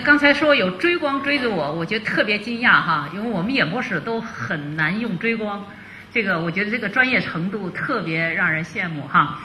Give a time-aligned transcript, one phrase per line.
[0.00, 5.64] 刚才说有追光追着我，我觉得特别惊讶哈，因为我们演播室都很难用追光，
[6.12, 9.38] 这个我觉得这个专业程度特别让人羡慕哈。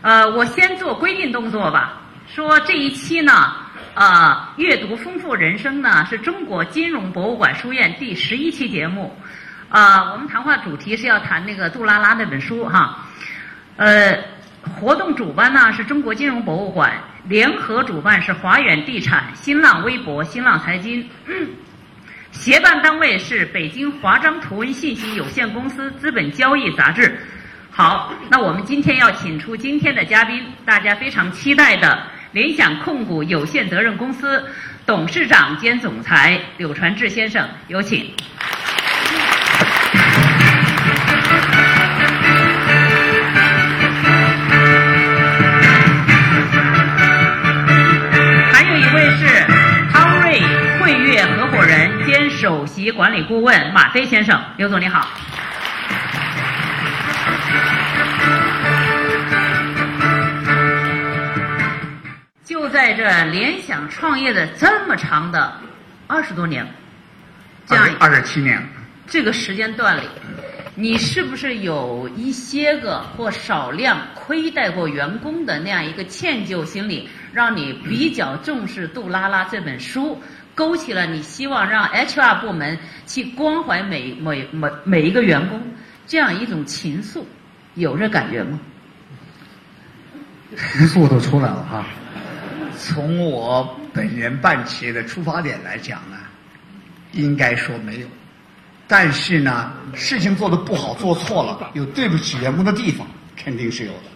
[0.00, 3.54] 呃，我先做规定动作吧，说这一期呢，
[3.94, 9.14] 呃，阅读丰富人生呢是中国金融博物馆书院第十一期节目，
[9.68, 12.98] 啊，我们谈话主题是要谈那个杜拉拉那本书哈，
[13.76, 14.16] 呃，
[14.80, 16.92] 活动主办呢是中国金融博物馆。
[17.24, 21.08] 联合主办是华远地产、新浪微博、新浪财经，
[22.32, 27.16] 协办单位是北京华章图文信息有限公司资本交易杂志。
[27.70, 34.44] 好，那我们今天要请出今天的嘉宾，大家非常期待的联想控股有限责任公司
[34.84, 38.10] 董事长兼总裁柳传志先生，有请。
[52.62, 55.08] 首席管理顾问马飞先生，刘总你好。
[62.44, 65.52] 就在这联想创业的这么长的
[66.06, 66.64] 二十多年，
[67.66, 68.64] 这样二十七年，
[69.08, 70.02] 这个时间段里，
[70.76, 80.22] 你是不是有一些个或少量亏待过员工的那样一个歉疚心理，让你比较重视《杜拉拉》这本书？
[80.54, 85.60] 勾起了你希望让 HR 部门去关怀每每每每一个员工
[86.06, 87.22] 这样一种情愫，
[87.74, 88.60] 有这感觉吗？
[90.56, 91.86] 情愫都出来了哈。
[92.78, 96.16] 从我本人办企业的出发点来讲呢，
[97.12, 98.06] 应该说没有。
[98.88, 104.10] 但是呢，事情做的不好、做错了，有对不起员工的地方，肯定是有的。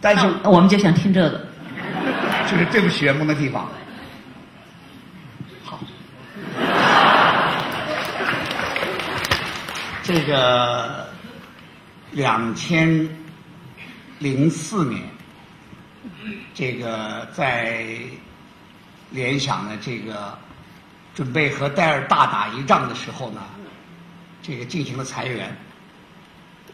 [0.00, 1.46] 但是我们就想听这个，
[2.50, 3.70] 就是对不起员工的地方。
[10.06, 11.08] 这个
[12.12, 13.08] 两千
[14.20, 15.02] 零四年，
[16.54, 17.84] 这个在
[19.10, 20.38] 联想的这个
[21.12, 23.42] 准备和戴尔大打一仗的时候呢，
[24.40, 25.52] 这个进行了裁员，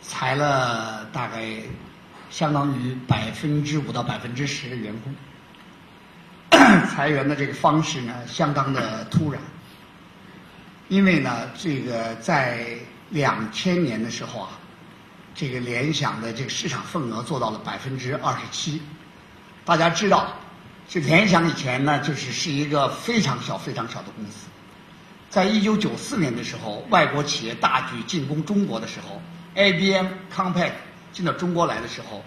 [0.03, 1.55] 裁了大概
[2.29, 5.15] 相当于百分之五到百分之十的员工，
[6.87, 9.41] 裁员的这个方式呢相当的突然，
[10.89, 12.77] 因为呢这个在
[13.13, 14.49] 两千年的时候啊，
[15.35, 18.81] 这个联想的这个市场份额做到了百分之二十七。
[19.67, 20.33] 大家知道，
[20.89, 24.47] 这联想以前呢，就是是一个非常小、非常小的公司。
[25.29, 29.21] 在一九九四年的时候，外国企业大举进攻中国的时候
[29.55, 30.73] ，IBM、Compaq
[31.13, 32.25] 进到中国来的时候，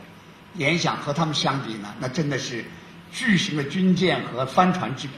[0.54, 2.64] 联想和他们相比呢，那真的是
[3.12, 5.14] 巨型的军舰和帆船之比。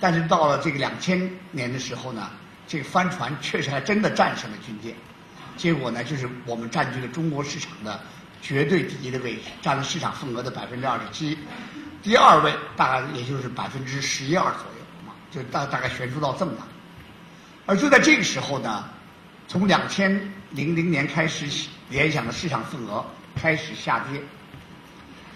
[0.00, 2.28] 但是到了这个两千年的时候呢。
[2.72, 4.94] 这个帆船确实还真的战胜了军舰，
[5.58, 8.00] 结果呢，就是我们占据了中国市场的
[8.40, 11.36] 绝对第一的位置，占了市场份额的百分之二十七，
[12.02, 16.64] 第二位大概也就是百分之十一二左右，就大大概悬殊到这么大。
[17.66, 18.86] 而就在这个时候呢，
[19.46, 23.04] 从两千零零年开始，联想的市场份额
[23.36, 24.18] 开始下跌，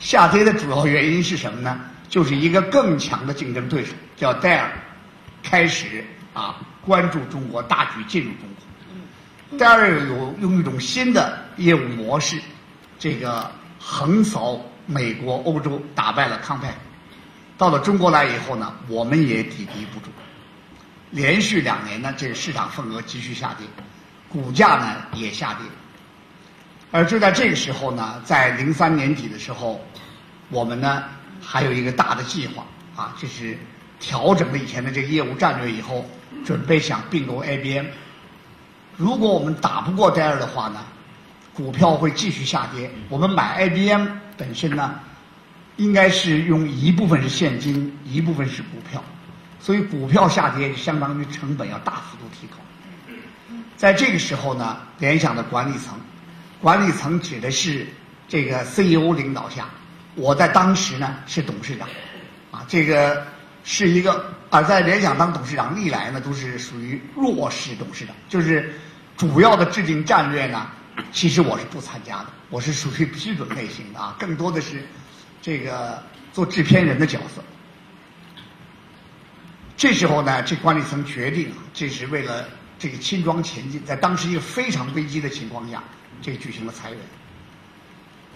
[0.01, 1.79] 下跌的主要原因是什么呢？
[2.09, 4.73] 就是一个更强的竞争对手叫戴尔
[5.43, 6.57] 开始啊。
[6.87, 8.49] 关注中国，大举进入中
[9.51, 9.59] 国。
[9.59, 12.41] 第二，有用一种新的业务模式，
[12.97, 16.73] 这个横扫美国、欧洲，打败了康派。
[17.59, 20.11] 到了中国来以后呢，我们也抵敌不住，
[21.11, 23.67] 连续两年呢，这个市场份额继续下跌，
[24.29, 25.63] 股价呢也下跌。
[26.93, 29.85] 而就在这个时候呢，在零三年底的时候，
[30.51, 31.03] 我们呢
[31.43, 32.65] 还有一个大的计划
[32.95, 33.59] 啊，就是
[33.99, 36.05] 调整了以前的这个业务战略以后。
[36.45, 37.87] 准备想并购 IBM，
[38.97, 40.81] 如果我们打不过戴尔的话呢，
[41.55, 42.91] 股票会继续下跌。
[43.09, 44.07] 我们买 IBM
[44.37, 45.01] 本身呢，
[45.77, 49.03] 应该是用一部分是现金，一部分是股票，
[49.61, 52.57] 所以股票下跌相当于成本要大幅度提高。
[53.77, 55.99] 在这个时候呢，联想的管理层，
[56.61, 57.87] 管理层指的是
[58.27, 59.69] 这个 CEO 领导下，
[60.15, 61.87] 我在当时呢是董事长，
[62.51, 63.27] 啊，这个
[63.67, 64.33] 是一个。
[64.49, 68.73] 而在联想当董事长历来呢，都是属于弱势董事长，就是
[69.17, 70.69] 主要的制定战略呢，
[71.11, 74.87] 其实我是不参加的，我是属于批准类型的啊，更多的是
[75.43, 76.01] 这个
[76.33, 77.43] 做制片人的角色。
[79.77, 82.49] 这时候呢，这管理层决定，这是为了
[82.79, 85.83] 这个轻装前进，在当时一个非常危机的情况下，
[86.23, 86.99] 这个举行了裁员。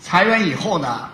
[0.00, 1.08] 裁员以后呢，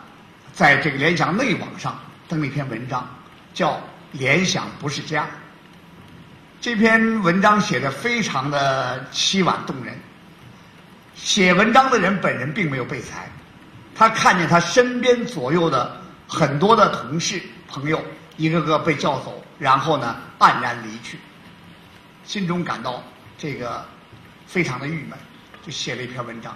[0.54, 3.06] 在这个联想内网上登了一篇文章，
[3.52, 3.78] 叫。
[4.18, 5.26] 联想不是家。
[6.60, 9.96] 这篇文章写的非常的凄婉动人。
[11.14, 13.30] 写文章的人本人并没有被裁，
[13.94, 15.98] 他看见他身边左右的
[16.28, 18.04] 很多的同事朋友
[18.36, 21.18] 一个个被叫走，然后呢黯然离去，
[22.24, 23.02] 心中感到
[23.38, 23.82] 这个
[24.46, 25.18] 非常的郁闷，
[25.64, 26.54] 就写了一篇文章。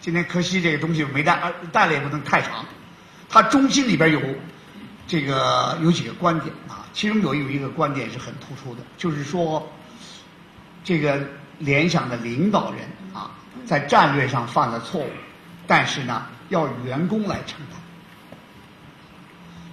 [0.00, 2.64] 今天可惜这个东西没带，带了也不能太长。
[3.28, 4.20] 他中心里边有
[5.08, 9.66] 这个有几个观点啊，其中有有一个观点是很突出的，就是说
[10.84, 11.18] 这个
[11.58, 12.82] 联想的领导人
[13.14, 13.30] 啊，
[13.64, 15.10] 在战略上犯了错误，
[15.66, 17.80] 但是呢要员工来承担。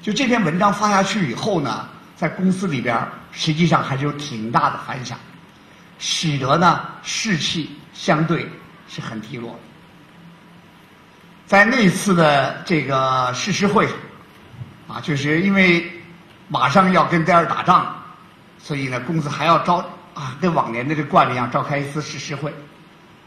[0.01, 5.19] 就这篇文章发下去以后呢，在公司里边实际上还是有挺大的反响，
[5.99, 8.49] 使得呢士气相对
[8.87, 9.59] 是很低落的。
[11.45, 13.87] 在那次的这个誓师会，
[14.87, 15.83] 啊，就是因为
[16.47, 17.87] 马上要跟戴尔打仗，
[18.59, 19.77] 所以呢，公司还要召
[20.13, 22.53] 啊，跟往年的这惯例一样召开一次誓师会。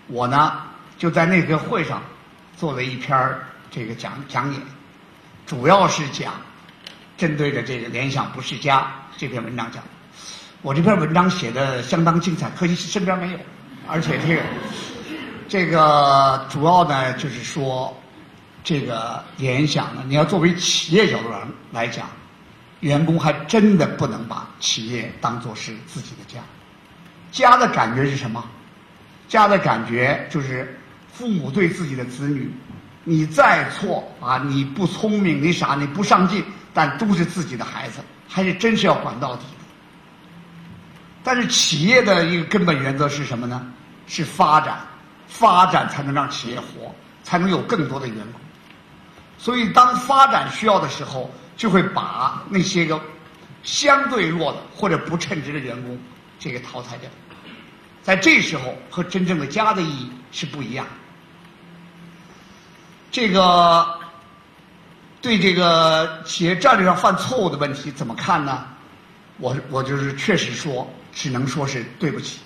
[0.07, 0.63] 我呢
[0.97, 2.01] 就在那个会上
[2.57, 3.35] 做了一篇
[3.71, 4.63] 这个讲讲演，
[5.47, 6.33] 主要是讲
[7.17, 9.83] 针对着这个联想不是家这篇文章讲。
[10.63, 13.39] 我这篇文章写的相当精彩，可惜身边没有，
[13.89, 14.43] 而且这个
[15.49, 17.93] 这个主要呢就是说。
[18.69, 21.39] 这个联想呢，你要作为企业角度来
[21.73, 22.07] 来讲，
[22.81, 26.39] 员工还真的不能把企业当做是自己的家。
[27.33, 28.45] 家的感觉是什么？
[29.27, 30.79] 家的感觉就是
[31.11, 32.53] 父母对自己的子女，
[33.05, 36.45] 你再错啊，你不聪明，你傻，你不上进，
[36.75, 39.65] 但都是自己的孩子，还是真是要管到底的。
[41.25, 43.67] 但是企业的一个根本原则是什么呢？
[44.07, 44.79] 是发展，
[45.27, 48.43] 发展才能让企业活，才能有更多的员工。
[49.39, 53.01] 所以，当发展需要的时候，就会把那些个
[53.63, 55.97] 相对弱的或者不称职的员工
[56.39, 57.09] 这个淘汰掉。
[58.03, 60.85] 在这时候，和真正的家的意义是不一样。
[63.13, 63.87] 这个
[65.23, 68.65] 对这个企业战略上犯错误的问题怎么看呢？
[69.39, 72.41] 我我就是确实说，只能说是对不起。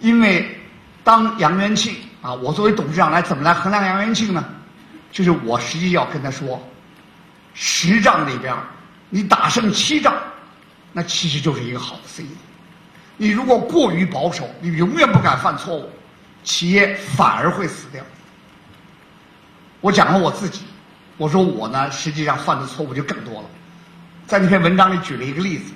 [0.00, 0.56] 因为
[1.02, 4.44] 当杨元庆啊，我作为董事长来怎么来衡量杨元庆呢？
[5.14, 6.60] 就是我实际要跟他说，
[7.54, 8.52] 十仗里边
[9.10, 10.12] 你打胜七仗，
[10.92, 12.26] 那其实就是一个好的 CEO。
[13.16, 15.88] 你如果过于保守，你永远不敢犯错误，
[16.42, 18.02] 企业反而会死掉。
[19.80, 20.62] 我讲了我自己，
[21.16, 23.48] 我说我呢，实际上犯的错误就更多了。
[24.26, 25.72] 在那篇文章里举了一个例子，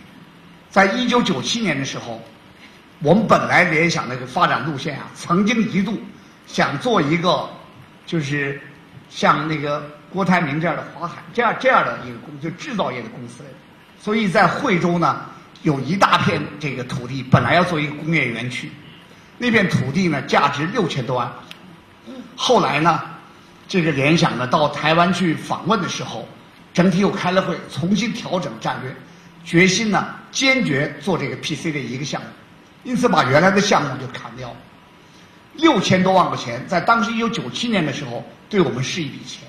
[0.69, 2.21] 在一九九七年的时候，
[2.99, 5.97] 我们本来联想那个发展路线啊，曾经一度
[6.49, 7.49] 想做一个，
[8.05, 8.61] 就是。
[9.09, 9.83] 像那个
[10.13, 13.43] 郭台铭这样的华海这样这样的一个公就制造业的公司，
[14.01, 15.25] 所以在惠州呢
[15.63, 18.71] 有一大片这个土地，本来要做一个工业园区，
[19.39, 21.33] 那片土地呢价值六千多万，
[22.37, 23.01] 后来呢
[23.67, 26.29] 这个联想呢到台湾去访问的时候，
[26.73, 28.95] 整体又开了会，重新调整战略，
[29.45, 32.27] 决心呢坚决做这个 PC 的一个项目，
[32.85, 34.49] 因此把原来的项目就砍掉。
[34.49, 34.57] 了，
[35.59, 38.25] 六千多万块钱，在当时一九九七年的时候。
[38.51, 39.47] 对我们是一笔钱。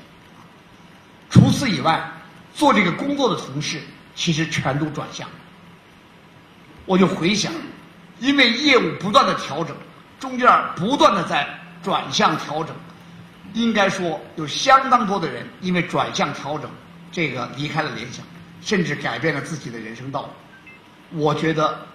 [1.29, 2.03] 除此以外，
[2.53, 3.79] 做这个工作的同事
[4.13, 5.25] 其实全都转向。
[6.85, 7.49] 我就回想，
[8.19, 9.73] 因为业务不断的调整，
[10.19, 11.47] 中间不断的在
[11.81, 12.75] 转向调整，
[13.53, 16.69] 应该说有相当多的人因为转向调整，
[17.09, 18.25] 这个离开了联想，
[18.61, 21.17] 甚至改变了自己的人生道路。
[21.17, 21.87] 我觉得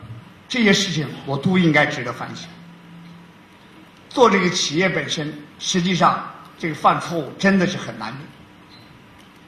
[0.48, 2.48] 这些事情我都应该值得反省。
[4.14, 6.30] 做这个企业本身，实际上。
[6.56, 8.24] 这个犯错误真的是很难免。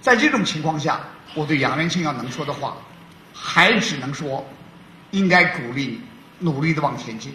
[0.00, 1.00] 在这种情况下，
[1.34, 2.76] 我对杨元庆要能说的话，
[3.32, 4.44] 还只能说，
[5.12, 6.00] 应该鼓励你
[6.40, 7.32] 努力的往前进。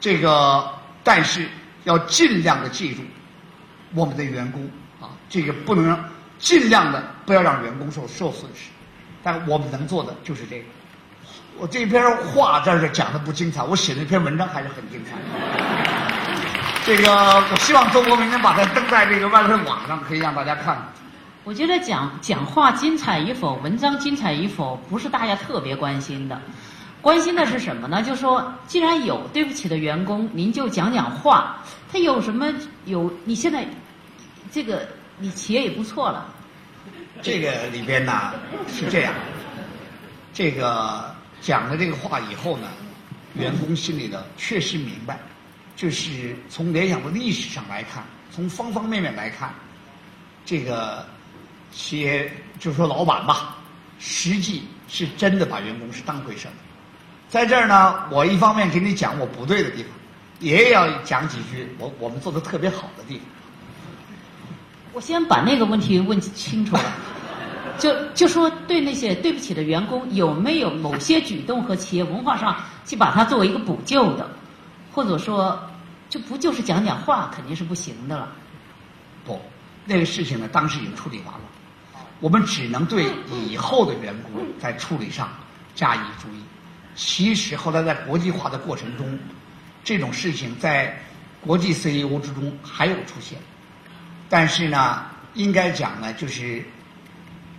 [0.00, 0.72] 这个，
[1.02, 1.48] 但是
[1.82, 3.02] 要尽量的记住，
[3.92, 4.62] 我们的员工
[5.00, 5.98] 啊，这个不能
[6.38, 8.70] 尽量的不要让员工受受损失。
[9.24, 10.64] 但我们能做的就是这个。
[11.58, 15.16] 我这篇话在这讲的不精彩，我写那篇文章还是很精彩。
[16.84, 17.10] 这个，
[17.50, 20.76] 我希望周国明天把它登在这个万顺网上，可以让大家看。
[21.44, 26.40] 我觉得讲讲话精彩与否，文章精彩与否，不是大家特别关心的。
[27.00, 28.02] 关心的是什么呢？
[28.02, 31.56] 就说既然有对不起的员工，您就讲讲话。
[31.90, 32.52] 他有什么
[32.84, 33.10] 有？
[33.24, 33.64] 你现在
[34.50, 34.86] 这个
[35.18, 36.26] 你企业也不错了。
[37.22, 38.32] 这个里边呢
[38.68, 39.14] 是这样，
[40.34, 41.14] 这个
[41.46, 42.66] 讲了这个话以后呢，
[43.34, 45.16] 员工心里的确实明白。
[45.76, 48.02] 就是从联想的历史上来看，
[48.34, 49.54] 从方方面面来看，
[50.44, 51.06] 这个
[51.70, 53.58] 企业就是说老板吧，
[54.00, 56.54] 实际是真的把员工是当回事儿。
[57.28, 59.92] 在这儿呢，我一方面给你讲我不对的地方，
[60.40, 63.24] 也要讲几句我我们做的特别好的地方。
[64.94, 66.92] 我先把那个问题问清楚了，
[67.78, 74.28] 就就说对那些对不起的员工，有没有某些举动和企业文化上去把它作为一个补救的，
[74.92, 75.58] 或者说，
[76.08, 78.32] 就不就是讲讲话肯定是不行的了。
[79.24, 79.40] 不，
[79.84, 85.28] 那个事情呢，当时已经处理完了，我们只能对以后的员工在处理上
[85.74, 86.40] 加以注意。
[86.94, 89.18] 其实后来在国际化的过程中，
[89.84, 90.98] 这种事情在
[91.40, 93.38] 国际 CEO 之中还有出现。
[94.28, 95.04] 但是呢，
[95.34, 96.64] 应该讲呢，就是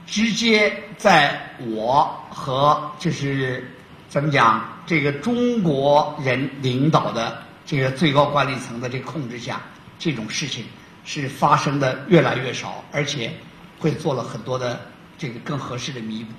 [0.08, 3.70] 直接在我和就是
[4.08, 9.62] 怎么讲这个中国人领导的这个最高管理层的这控制下，
[10.00, 10.64] 这种事情
[11.04, 13.32] 是发生的越来越少，而且
[13.78, 14.80] 会做了很多的
[15.18, 16.32] 这个更合适的弥补。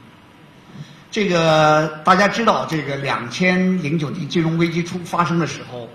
[1.11, 5.89] 这个大家知道，这个两千零九年金融危机出发生的时候，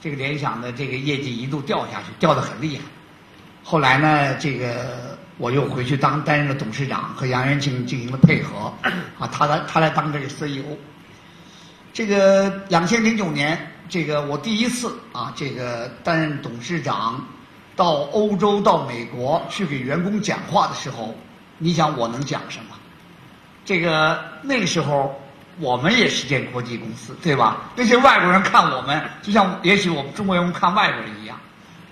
[0.00, 2.82] 这个联想的这个业绩一度掉下去，掉得很厉害。
[3.70, 8.74] 后来呢，这个我又回去当担任了董事长，和杨元庆进行了配合，
[9.16, 10.76] 啊，他来他来当这个 CEO。
[11.92, 13.56] 这个两千零九年，
[13.88, 17.24] 这个我第一次啊，这个担任董事长，
[17.76, 21.14] 到欧洲到美国去给员工讲话的时候，
[21.58, 22.74] 你想我能讲什么？
[23.64, 25.16] 这个那个时候
[25.60, 27.70] 我们也是间国际公司，对吧？
[27.76, 31.38] 那些外国人看我们，就像也许我们中国员工看外国人一样。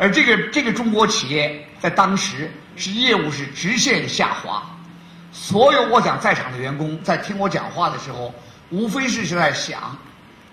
[0.00, 4.62] 而这个这个中国企业在当时是业务是直线下滑，
[5.30, 8.34] 所有我想在场的员工在听我讲话的时候，
[8.70, 9.96] 无非是是在想，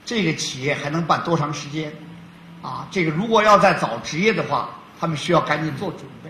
[0.06, 1.92] 这个企业还能办多长时间？
[2.62, 6.30] 啊，这个如果要再找职业的话，他们需要赶紧做准备。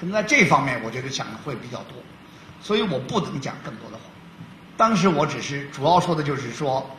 [0.00, 1.96] 可能在这方面，我觉得想的会比较多，
[2.60, 4.02] 所以我不能讲更多的话。
[4.76, 6.90] 当时我只是主要说的就是说，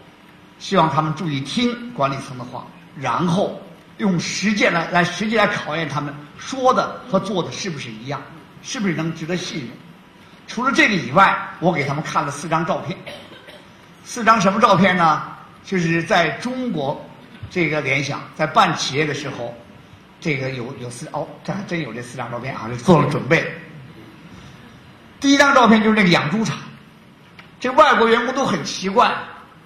[0.60, 3.60] 希望他们注意听管理层的话，然后。
[4.00, 6.12] 用实践来来实际来考验他们
[6.46, 8.22] 说的和做的是不是一样，
[8.62, 9.70] 是不是能值得信任？
[10.46, 12.98] 除了这个以外，我给他们看了四张照片。
[14.04, 15.24] 四张什么照片呢？
[15.64, 17.02] 就是在中国
[17.50, 19.56] 这个联想在办企业的时候，
[20.20, 23.50] 这个有有四哦，这还真有这四张照片啊，就做了准备。
[25.22, 26.58] 第一张照片就是那个养猪场，
[27.62, 29.10] 这外国员工都很奇怪，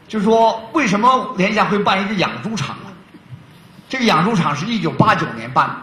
[0.07, 2.91] 就说为什么联想会办一个养猪场呢？
[3.89, 5.75] 这个养猪场是一九八九年办的，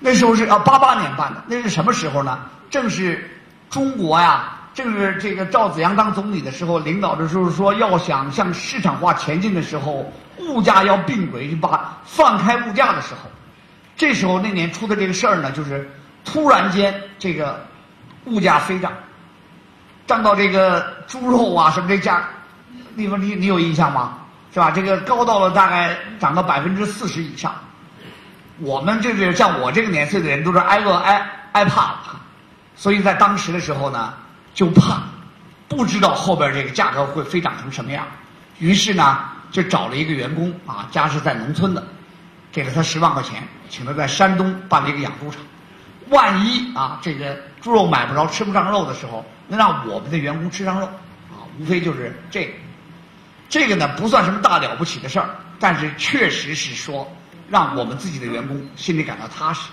[0.00, 2.40] 那时候是啊八八年办的，那是什么时候呢？
[2.70, 3.30] 正是
[3.68, 13.30] 中国呀，正是这个赵紫阳当总理的时候，领导的时候说要想向市场化前进的时候，物价要并轨，把放开物价的时候，
[13.94, 15.90] 这时候那年出的这个事儿呢，就是
[16.24, 17.62] 突然间这个
[18.24, 18.90] 物价飞涨，
[20.06, 22.26] 涨到这个猪肉啊什么这价，
[22.94, 24.14] 你说你你有印象吗？
[24.52, 24.70] 是吧？
[24.72, 27.54] 这个高到了大概涨到百分之四十以上，
[28.60, 32.20] 我们这个像我这个年岁的人都是挨饿挨挨怕了，
[32.76, 34.14] 所以在当时的时候呢，
[34.54, 35.02] 就怕
[35.66, 38.06] 不知道后边这个价格会飞涨成什么样，
[38.58, 41.82] 于是呢就找了一个员工啊，家是在农村的，
[42.52, 45.40] 给了他十万块钱，请他在山东办了一个养猪场，
[46.08, 50.86] 万一啊这个猪肉买不着吃不上肉的时候，能让我们的员工吃上肉，
[51.30, 52.52] 啊，无非就是这个。
[53.48, 57.10] 这个呢不算什么大了不起的事儿，但是确实是说
[57.50, 59.68] 让我们自己的员工心里感到踏实。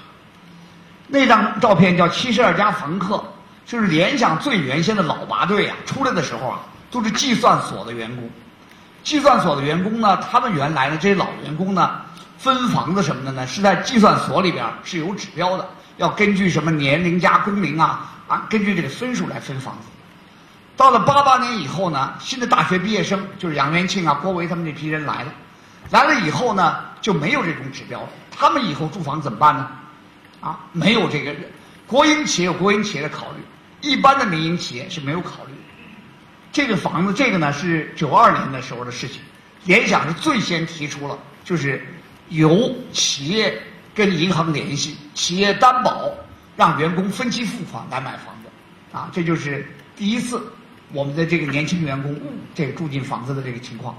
[1.07, 3.24] 那张照片叫七十二家房客，
[3.65, 6.60] 就是联想最原先的老八队啊，出来的时候啊
[6.91, 8.29] 都是计算所的员工。
[9.03, 12.01] 计算所的员工呢，他们原来呢这些老员工呢
[12.38, 15.65] 分房子什么的呢是在计算所里边是有指标的，
[15.96, 19.88] 要根据什么年龄加工龄啊啊根据这个分数来分房子。
[20.75, 25.31] 到了八八年以后呢，新的大学毕业生就是杨元庆啊、郭维他们这批人来了，
[25.89, 28.10] 来了以后呢就没有这种指标了。
[28.32, 29.70] 他们以后住房怎么办呢？
[30.39, 31.36] 啊，没有这个
[31.86, 33.41] 国营企业有国营企业的考虑，
[33.82, 35.53] 一般的民营企业是没有考虑。
[36.51, 39.22] 这个房子，这个呢是九二年的时候的事情，
[39.65, 41.86] 联想是最先提出了，就是
[42.29, 43.60] 由企业
[43.96, 46.10] 跟银行联系，企业担保，
[46.56, 48.50] 让员工分期付款来买房子，
[48.96, 50.41] 啊，这就是第一次。
[50.94, 52.17] 我们的这个年轻员工，
[52.56, 53.94] 这个住进房子的这个情况，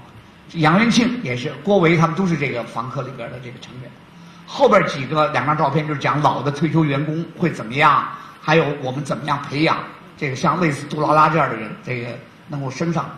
[0.53, 3.91] 杨元庆也是，郭维他们都是这个房客里边的这个成员。
[4.45, 8.07] 后边几个两张照片就是讲老的退休员工会怎么样，
[8.41, 9.77] 还有我们怎么样培养
[10.17, 12.07] 这个像类似杜拉拉这样的人，这个
[12.47, 13.09] 能够升上。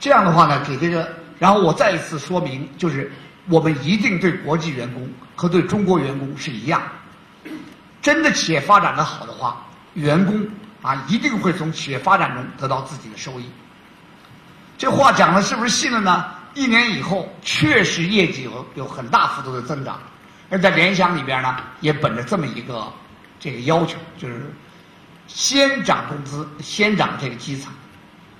[0.00, 1.08] 这样的话呢，给这个，
[1.38, 3.12] 然后我再一次说明，就是
[3.48, 6.82] 我们一定对国际员工和对中国员工是一样。
[8.02, 10.46] 真的企业发展的好的话，员工。
[10.82, 13.50] 啊，一定会从企业发展中得到自己的收益。
[14.78, 16.24] 这话讲的是不是信了呢？
[16.56, 20.00] 一年以后，确实业绩有有很大幅度的增长，
[20.48, 22.90] 而在联想里边呢，也本着这么一个
[23.38, 24.50] 这个要求，就是
[25.26, 27.70] 先涨工资，先涨这个基层，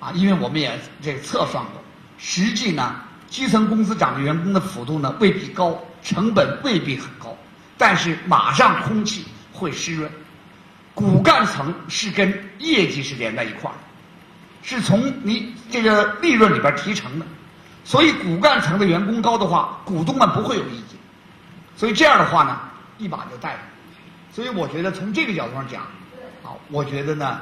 [0.01, 1.83] 啊，因为我们也这个测算过，
[2.17, 2.97] 实际呢，
[3.29, 7.37] 基层工资涨的员工的幅度呢未必高，成本未必很高，
[7.77, 10.11] 但是马上空气会湿润，
[10.95, 13.77] 骨干层是跟业绩是连在一块儿。
[14.63, 17.27] 是从你这个利润里边提成的，
[17.87, 20.99] 所以骨干层的员工高的话，股东们不会有意见，
[21.77, 22.59] 所以这样的话呢，
[22.99, 23.61] 一把就带了。
[24.33, 25.83] 所以我觉得从这个角度上讲，
[26.43, 27.39] 啊，我觉得呢，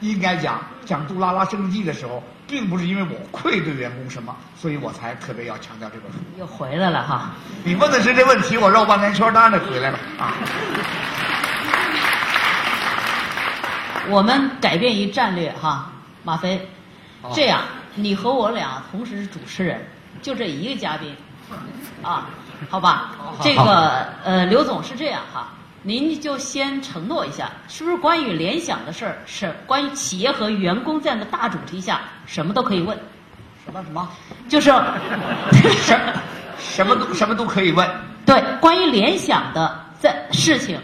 [0.00, 6.18] 应该讲讲杜拉拉升级的时候，并不是因为我愧对员工什么，所以我才特别要强调这本书。
[6.36, 7.30] 又回来了哈。
[7.62, 10.34] 你问的是这问题，我绕半天圈，当然得回来了啊。
[14.10, 15.92] 我们改变一战略哈。
[16.24, 16.68] 马飞，
[17.32, 17.62] 这样
[17.96, 19.84] 你和我俩同时是主持人，
[20.22, 21.14] 就这一个嘉宾，
[22.02, 22.28] 啊，
[22.68, 23.12] 好吧？
[23.42, 25.48] 这个呃，刘总是这样哈，
[25.82, 32.96] 您就先承诺一下，是不是关于联想的事儿，是关于企业和员工这样的大主题下，什么都可以问？
[33.64, 34.08] 什么什么？
[34.48, 34.70] 就是
[35.82, 35.98] 什
[36.58, 37.88] 什么都什么都可以问？
[38.24, 40.78] 对，关于联想的在事情。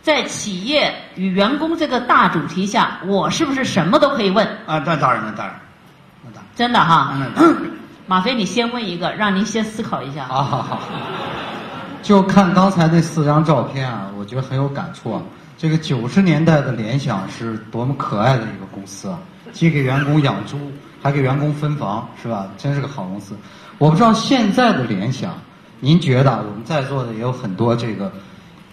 [0.00, 4.46] 在企业与员工这个大主题下，我是不是什么都可以问？
[4.64, 5.60] 啊，那当然，那当然，那当然，
[6.58, 7.16] 真的哈。
[8.08, 10.24] 马飞，你先问一个，让您先思考一下。
[10.24, 10.80] 啊，好好。
[12.02, 15.22] 就看刚才那四张照片啊，我觉得很有感触啊。
[15.56, 19.20] 这个九十年代的联想是多么可爱的一个公司啊，
[19.52, 20.58] 既给员工养猪，
[21.00, 22.48] 还给员工分房，是吧？
[22.58, 23.36] 真是个好公司。
[23.78, 25.34] 我不知道现在的联想，
[25.78, 26.38] 您觉得？
[26.38, 28.10] 我们在座的也有很多这个。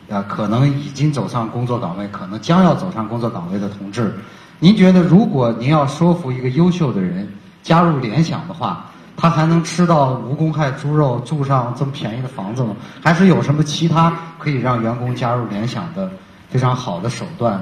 [0.09, 4.11] 啊，可能已经走上工作岗位，可能将要走上工作岗位的同志，
[4.57, 7.27] 您觉得，如果您要说服一个优秀的人
[7.65, 8.85] 加入联想的话，
[9.17, 12.75] 他还能吃到无公害猪肉，住上这么便宜的房子吗？
[13.03, 16.07] 还是有什么其他可以让员工加入联想的
[16.47, 17.59] 非常好的手段？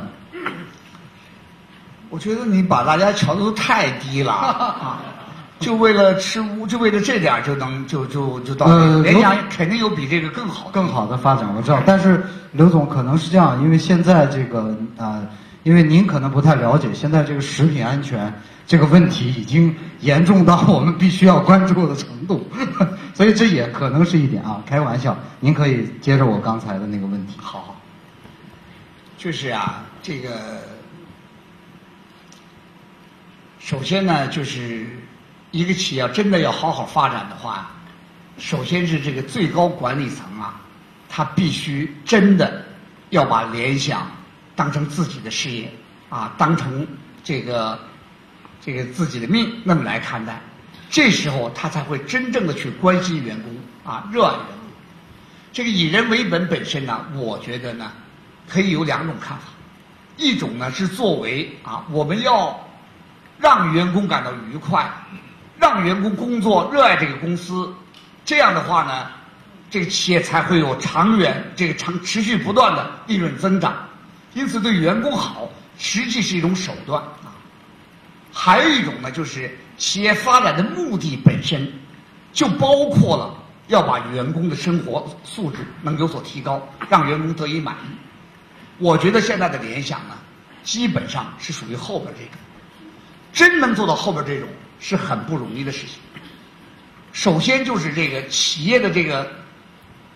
[2.10, 5.00] 我觉得你把大家瞧的都太低了。
[5.60, 8.66] 就为了吃乌，就为了这点就能就就就到
[9.00, 11.82] 联想肯定有比这个更好更好的发展，我知道。
[11.86, 15.22] 但是刘总可能是这样，因为现在这个啊，
[15.64, 18.34] 因为您可能不太了解，现在这个食品安全
[18.66, 22.48] 这个问题已经严重到我们必须要关注的程度，
[23.14, 25.18] 所以这也可能是一点啊，开玩笑。
[25.40, 27.38] 您可以接着我刚才的那个问题。
[27.40, 27.80] 好，
[29.18, 30.62] 就是啊，这个
[33.60, 34.88] 首先呢，就是。
[35.56, 37.70] 一个企业真的要好好发展的话，
[38.40, 40.60] 首先是这个最高管理层啊，
[41.08, 42.66] 他必须真的
[43.12, 44.08] 要把联想
[44.56, 45.72] 当成自己的事业
[46.10, 46.88] 啊，当成
[47.24, 47.78] 这个
[48.64, 50.42] 这个自己的命那么来看待。
[50.90, 53.52] 这时候他才会真正的去关心员工
[53.84, 54.56] 啊，热爱员工。
[55.52, 57.92] 这个以人为本本身呢，我觉得呢，
[58.48, 59.44] 可以有两种看法。
[60.18, 62.60] 一种呢是作为啊，我们要
[63.40, 64.90] 让员工感到愉快。
[65.60, 67.74] 让员工工作热爱这个公司，
[68.26, 69.08] 这样的话呢，
[69.70, 73.74] 这个企业才会有长远、这个长持续不断的利润增长。
[74.34, 77.33] 因此，对员工好，实际是一种手段啊。
[78.34, 81.72] 还有一种呢，就是企业发展的目的本身，
[82.34, 83.34] 就包括了
[83.68, 87.96] 要把员工的生活素质能有所提高，让员工得以满意。
[88.80, 90.16] 我觉得现在的联想呢，
[90.64, 92.32] 基本上是属于后边这种，
[93.32, 94.50] 真能做到后边这种。
[94.80, 95.96] 是很不容易的事情。
[97.14, 99.32] 首先就是这个企业的这个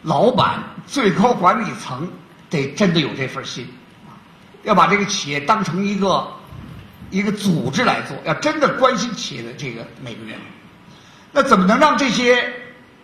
[0.02, 2.06] 老板、最高管理层
[2.50, 3.66] 得真的有这份心，
[4.06, 4.12] 啊，
[4.66, 6.28] 要把这个企业当成一个
[7.10, 10.46] 一个组织来做，要真的关心企业的这个每个员工。
[11.32, 12.54] 那怎么能让这些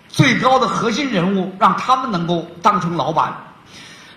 [0.07, 3.35] 最高的核心人物让他们能够当成老板？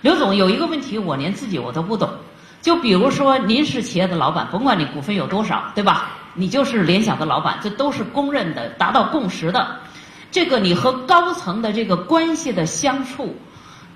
[0.01, 2.11] 刘总有一个问题，我连自己我都不懂。
[2.63, 6.11] 就比如说，您是企业的老板，甭管你股份有多少，对吧？
[6.35, 9.79] 你就是联想的老板，这都是公认的、达到共识的。
[10.31, 13.37] 这个你和高层的这个关系的相处，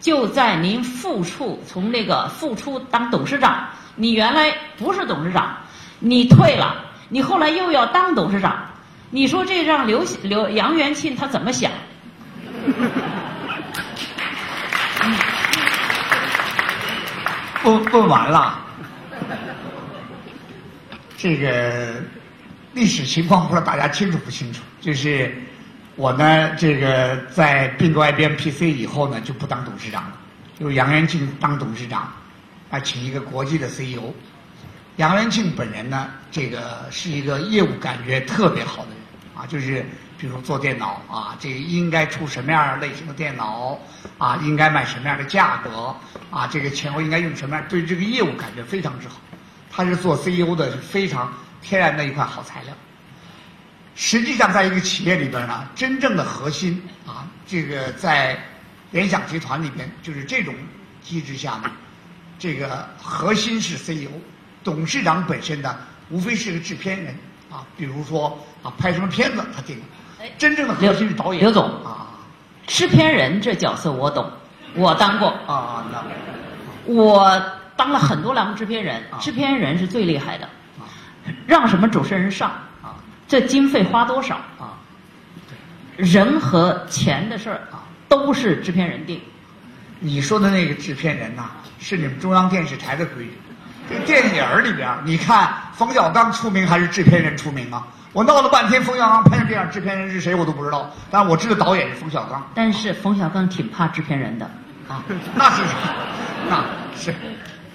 [0.00, 5.56] 就在您复出从那个复出当董事长，你原来不是董事长，
[6.00, 8.66] 你退了，你后来又要当董事长，
[9.10, 11.70] 你说这让刘刘杨元庆他怎么想？
[17.62, 18.58] 问问完了，
[21.16, 21.94] 这个。
[22.72, 24.62] 历史情况不知道大家清楚不清楚？
[24.80, 25.36] 就是
[25.96, 30.12] 我呢，这个在并购 IBM PC 以后呢，就不当董事长了，
[30.60, 32.12] 由杨元庆当董事长，
[32.70, 34.14] 啊，请一个国际的 CEO。
[34.96, 38.98] 杨元庆本人呢，这个是一个业务感觉特别好的人
[39.34, 39.84] 啊，就是
[40.18, 43.78] 比如做电脑啊，这应该出什么样类型的电脑
[44.18, 45.96] 啊，应该卖什么样的价格
[46.30, 49.16] 啊，这个前后应该用什么样，对这个业务感觉非常之好。
[49.70, 52.74] 他是做 CEO 的，是非常天然的一块好材料。
[53.94, 58.38] 实际上，在一个企业里边呢，真正的核心啊，这个在
[58.90, 60.54] 联想集团里边，就是这种
[61.02, 61.70] 机制下呢，
[62.38, 64.10] 这个核心是 CEO，
[64.62, 65.76] 董事长本身呢，
[66.08, 67.14] 无非是个制片人
[67.50, 69.80] 啊，比如说啊，拍什么片子他定，
[70.38, 71.42] 真正的核心是导演。
[71.42, 72.06] 刘总啊。
[72.66, 74.30] 制片人这角色我懂，
[74.74, 76.04] 我当过，啊，那。
[76.92, 77.42] 我
[77.76, 80.44] 当了很多栏目制片人啊，制片人是最厉害的，
[80.78, 80.86] 啊。
[81.46, 82.50] 让什么主持人上，
[82.82, 82.94] 啊。
[83.26, 84.78] 这经费花多少，啊，
[85.96, 87.82] 人和钱的事儿啊。
[88.08, 89.20] 都是制片人定。
[90.00, 93.38] 你说的那个制片人呐、是你们中央电视台的规矩。
[93.90, 97.84] 这电影儿里边儿，你看冯小刚出名还是制片人出名啊？
[98.12, 104.48] 我闹了半天，冯小刚拍的电影制片人是谁我都不知道，但我知道导演是冯小刚但是冯小刚挺怕制片人的，
[104.88, 105.02] 啊，
[105.34, 105.62] 那是
[106.48, 106.64] 那
[106.96, 107.12] 是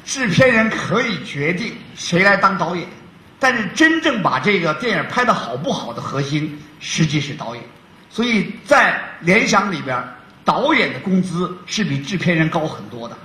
[0.06, 2.88] 制片人可以决定谁来当导演，
[3.38, 7.63] 但是真正把这个电影拍的好不好的核心，实际是导演。
[8.10, 10.01] 所以在联想里边，
[10.45, 13.17] 导演的工资是比制片人高很多的。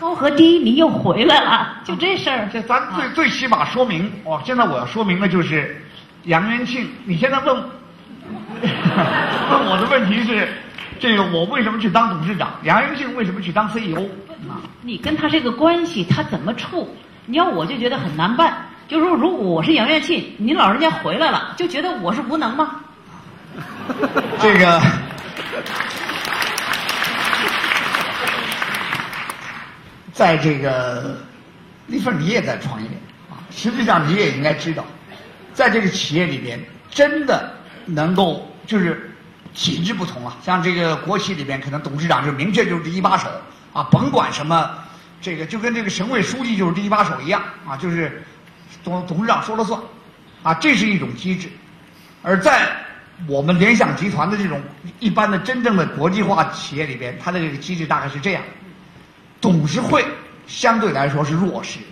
[0.00, 2.48] 这高和低你又回来了，就这事儿。
[2.50, 4.40] 这咱最最起码说明，哦！
[4.46, 5.84] 现在我要说明的就是，
[6.24, 7.54] 杨元庆，你现在问
[8.62, 10.48] 问我的问题是，
[10.98, 12.50] 这个我为什么去当董事长？
[12.62, 14.06] 杨元庆为什么去当 CEO？
[14.48, 16.96] 啊，你跟他这个关系，他怎么处？
[17.26, 18.56] 你要我就觉得很难办。
[18.88, 22.76] 就是说，如果我是杨元庆，您老人家回来了，就觉得我是无能吗？
[24.40, 24.80] 这个。
[30.20, 31.16] 在这个
[31.86, 32.88] 你说，你也在创业
[33.30, 34.84] 啊，实际上你也应该知道，
[35.54, 37.50] 在这个企业里边，真的
[37.86, 39.10] 能够就是
[39.54, 40.36] 体制不同啊。
[40.44, 43.30] 像这个国企里边，可能董事长就明确就是第一把手
[43.72, 44.70] 啊，甭管什么，
[45.22, 48.22] 这个就跟这个省委书记就是第一把手一样啊，就是
[48.84, 49.80] 董董事长说了算
[50.42, 51.48] 啊，这是一种机制。
[52.20, 52.70] 而在
[53.26, 54.60] 我们联想集团的这种
[54.98, 58.42] 一般的真正的国际化企业里边，它的这个机制大概是这样。
[59.40, 60.04] 董事会
[60.46, 61.86] 相对来说是弱势的，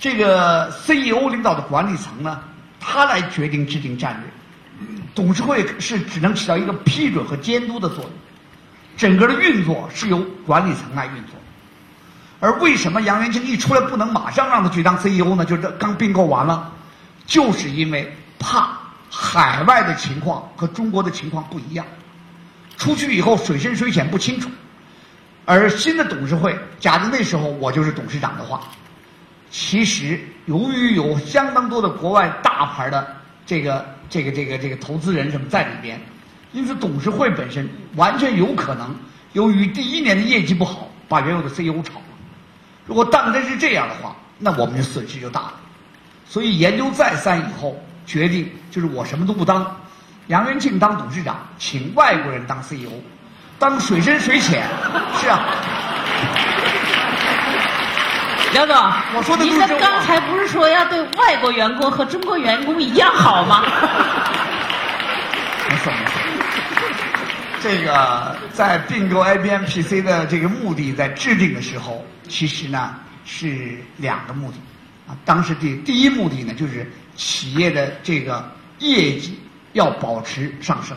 [0.00, 2.40] 这个 CEO 领导的管理层呢，
[2.80, 8.10] 他来决定制定战略，董事会是只能起到一个批准和监督的作用，
[8.96, 11.34] 整个的运作是由管理层来运作。
[12.40, 15.44] 而为什么杨元庆一出来不能马上让他去当 CEO 呢？
[15.44, 16.72] 就是刚并购完了，
[17.24, 18.76] 就是因为怕
[19.08, 21.86] 海外的情况和中国的情况不一样，
[22.76, 24.50] 出去以后水深水浅不清楚。
[25.44, 28.62] 而新的董事会，假如那时候我就是董事长的话，
[29.50, 36.00] 其实由于有相当多的国外大牌的这个这个这个这个投资人什么在里边，
[36.52, 38.94] 因此董事会本身完全有可能
[39.32, 42.04] 由于第一年的业绩不好，把原有的 CEO 炒了。
[42.86, 45.54] 如果当真是这样的话，那我们的损失就大了。
[46.24, 47.76] 所以研究再三以后，
[48.06, 49.76] 决定就是我什么都不当，
[50.28, 52.90] 杨元庆当董事长，请外国人当 CEO。
[53.62, 54.64] 当水深水浅，
[55.22, 55.38] 是啊，
[58.52, 58.76] 梁总，
[59.14, 63.62] 我说的您的刚才不是说要对外国员工和中国员工一样好吗？
[65.70, 66.20] 没错没错。
[67.62, 74.56] 这个在并购 IBM PC 的这个目的，在制定的时候，其实呢是两个目的
[75.06, 75.14] 啊。
[75.24, 78.44] 当时第第一目的呢，就是企业的这个
[78.80, 79.38] 业绩
[79.72, 80.96] 要保持上升；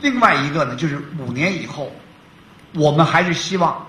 [0.00, 1.92] 另外一个呢，就是五年以后，
[2.74, 3.86] 我们还是希望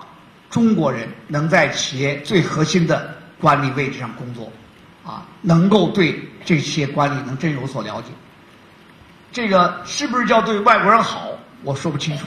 [0.50, 4.52] 中国人能在企业最核心的管理位置上工作，
[5.04, 8.08] 啊，能够对这些管理能真有所了解。
[9.32, 11.28] 这个是不是叫对外国人好？
[11.62, 12.26] 我说不清楚，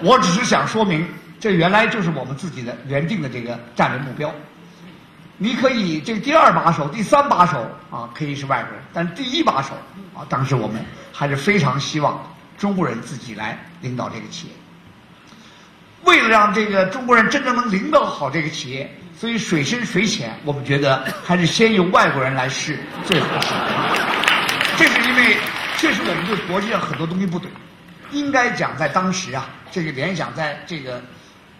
[0.00, 1.06] 我只是想说明，
[1.38, 4.32] 这原来就是我们自己的原定的这个战略目标。
[5.36, 9.74] 你可以这第二把手、第三把手啊，可以是外国人，但第一把手
[10.14, 12.20] 啊，当时我们还是非常希望
[12.58, 14.52] 中国人自己来领导这个企业。
[16.04, 23.48] 为了让这个中国人真正能领导好这个企业，所以水深水浅，我们觉得还是先由外国人来试最合适。
[24.76, 25.36] 这是因为
[25.76, 27.50] 确实我们对国际上很多东西不懂。
[28.10, 31.02] 应该讲，在当时啊，这个联想在这个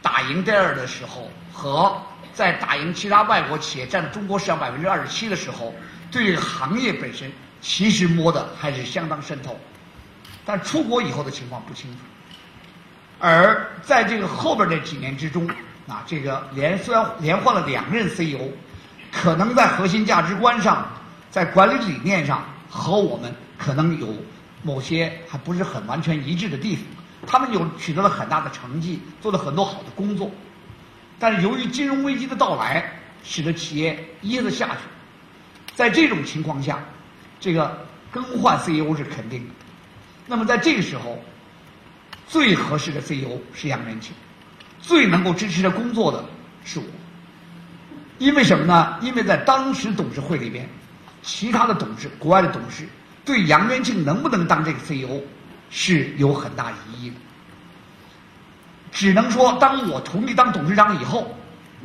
[0.00, 2.00] 打赢戴尔的时候，和
[2.32, 5.74] 在打赢其他外国企业占中国市场百分之二十七的时候，
[6.10, 7.30] 对这个行业本身
[7.60, 9.58] 其实摸的还是相当渗透。
[10.48, 11.98] 但出国以后的情况不清楚。
[13.18, 15.46] 而在这个后边这几年之中，
[15.86, 18.48] 啊，这个连虽然 连换了两任 CEO，
[19.12, 20.88] 可能在核心价值观上，
[21.30, 24.08] 在管理理念上和我们可能有
[24.62, 26.84] 某些还不是很完全一致的地方。
[27.26, 30.30] 他们有取得了很大的成绩，做了很多好的工作，
[31.18, 32.90] 但是由于金融危机的到来，
[33.22, 34.76] 使得企业噎得下去。
[35.74, 36.78] 在这种情况下，
[37.38, 39.54] 这个更换 CEO 是肯定的。
[40.28, 41.18] 那么在这个时候，
[42.28, 44.12] 最合适的 CEO 是杨元庆，
[44.80, 46.24] 最能够支持他工作的
[46.64, 46.84] 是我。
[48.18, 48.98] 因为什么呢？
[49.00, 50.68] 因为在当时董事会里边，
[51.22, 52.86] 其他的董事、国外的董事
[53.24, 55.22] 对杨元庆能不能当这个 CEO
[55.70, 57.16] 是有很大疑义的。
[58.90, 61.34] 只能说，当我同意当董事长以后，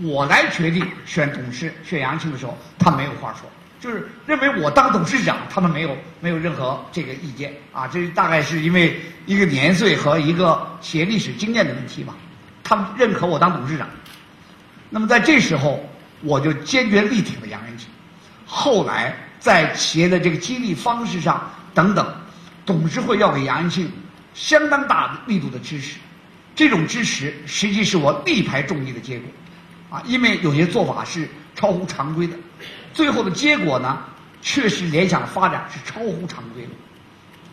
[0.01, 3.49] 我来决定选董事、选杨元庆的时候，他没有话说，
[3.83, 7.85] 就是认为我当董事长，他们没有没有任何这个意见啊。
[7.85, 12.15] 这大概是因为一个年岁和一个企业历史经验的问题吧，
[12.63, 13.85] 他们认可我当董事长。
[14.89, 15.83] 那么在这时候，
[16.21, 17.89] 我就坚决力挺了杨元庆。
[18.45, 22.07] 后来在企业的这个激励方式上等等，
[22.65, 23.91] 董事会要给杨元庆
[24.33, 25.97] 相当大力度的支持。
[26.55, 29.27] 这种支持实际是我力排众议的结果，
[29.97, 32.37] 啊，因为有些做法是超乎常规的，
[32.93, 33.97] 最后的结果呢，
[34.41, 36.69] 确实联想的发展是超乎常规的，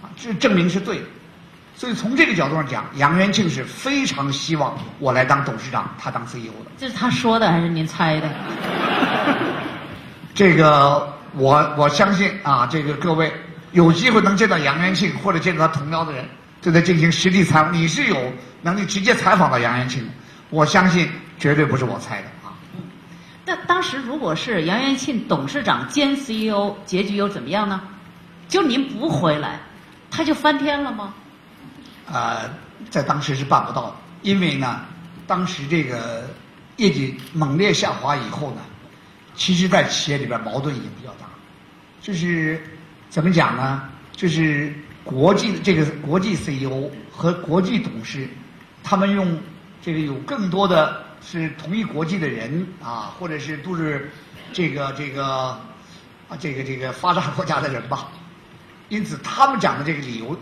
[0.02, 1.04] 啊，这证明是对的。
[1.74, 6.70] 所以从这个角度上讲，杨元庆是非常希望我来当董事长，他当 CEO 的。
[6.76, 8.28] 这是他说的还是您猜的？
[10.34, 13.32] 这个我我相信啊，这个各位
[13.72, 16.28] 有机会能见到杨元庆或者见到他同僚的人，
[16.60, 18.16] 对他进行实地采访，你是有
[18.62, 20.10] 能力直接采访到杨元庆的。
[20.50, 22.39] 我相信绝对不是我猜的啊。
[23.50, 27.82] 那当时如果是杨元庆董事长兼 CEO，结局又怎么样呢？
[28.46, 29.58] 就您不回来，
[30.08, 31.12] 他就翻天了吗？
[32.06, 32.48] 呃，
[32.90, 34.82] 在当时是办不到的，因为呢，
[35.26, 36.30] 当时这个
[36.76, 38.60] 业绩猛烈下滑以后呢，
[39.34, 41.26] 其实，在企业里边矛盾也比较大，
[42.00, 42.62] 就是
[43.08, 43.82] 怎么讲呢？
[44.12, 48.28] 就是国际的这个国际 CEO 和国际董事，
[48.84, 49.36] 他们用
[49.82, 54.10] 这个有更多的是同一国际的人啊，或者是都是
[54.52, 55.24] 这个这个
[56.28, 58.08] 啊这个这个发达国家的人吧，
[58.88, 60.38] 因此他们讲的这个理由。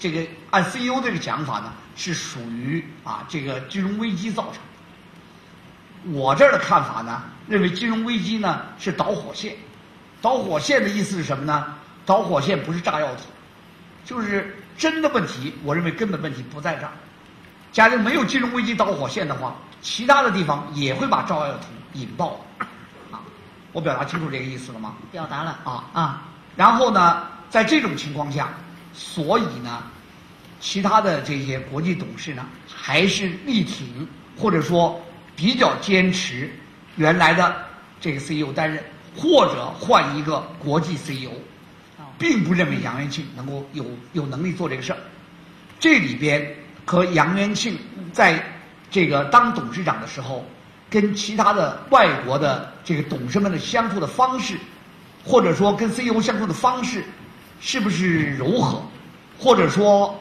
[0.00, 6.16] 这个按 CEO 这个讲法呢，是属于啊这个金融危机造成的。
[6.16, 9.56] 我这儿的看法呢，认为金融危机呢是导火线。
[10.22, 11.74] 导火线的意思是什么呢？
[12.06, 13.24] 导火线不是炸药桶，
[14.04, 15.54] 就是真的问题。
[15.64, 16.92] 我认为根本问题不在这儿。
[17.72, 22.44] 假如没有金融危机导火线的话，其他的地方也会把照耀图引爆。
[23.10, 23.20] 啊，
[23.72, 24.94] 我表达清楚这个意思了吗？
[25.12, 26.22] 表达了啊啊。
[26.56, 28.48] 然后呢，在这种情况下。
[28.94, 29.84] 所以呢，
[30.58, 35.00] 其他的这些国际董事呢，还是力挺或者说
[35.36, 36.50] 比较坚持
[36.96, 37.54] 原来的
[38.00, 38.82] 这个 CEO 担任，
[39.14, 41.30] 或者换一个国际 CEO，
[42.18, 44.98] 并不认为杨元庆能够有有能力做这个事儿。
[45.78, 47.78] 这里边和杨元庆
[48.12, 48.42] 在
[48.90, 50.44] 这个当董事长的时候，
[50.90, 54.56] 跟其他的外国的这个董事们的相处的方式，
[55.24, 57.04] 或者说跟 CEO 相处的方式。
[57.60, 58.80] 是不是柔和，
[59.36, 60.16] 或者说，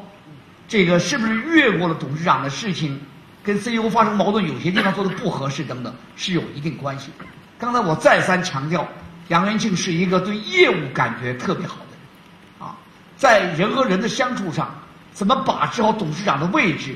[0.68, 3.00] 这个是不是越过了董事长的事情，
[3.44, 7.12] 跟 CEO 发生矛盾，有些地方做的不合适等等，是有一定关系。
[7.60, 8.88] 刚才我再三强调，
[9.28, 12.76] 杨元庆是一个对业务感觉特别好的人，啊，
[13.16, 14.74] 在人和人的相处上，
[15.14, 16.96] 怎么把持好董事长的位置，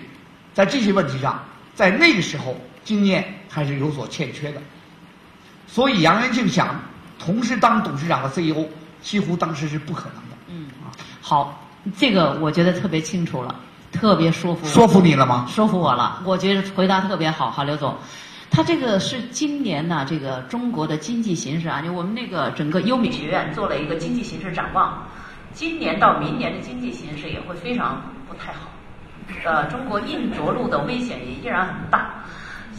[0.55, 1.39] 在这些问题上，
[1.73, 4.61] 在那个时候经验还是有所欠缺的。
[5.67, 6.79] 所以杨元庆想
[7.17, 8.65] 同时当董事长和 CEO，
[9.01, 10.37] 几乎当时是不可能的。
[10.47, 10.67] 嗯。
[11.21, 13.55] 好，这个我觉得特别清楚了，
[13.91, 14.67] 特别说服。
[14.67, 15.47] 说服你了吗？
[15.49, 17.95] 说服我了，我觉得回答特别好，哈，刘总。
[18.49, 25.07] 他这个是今年呢，这个中国的经济形势啊，就我们那个整个优米学院做了一个经济形势展望，
[25.53, 28.70] 今年到明年的经济形势也会非常不太好。
[29.45, 32.23] 呃，中国硬着陆的危险也依然很大，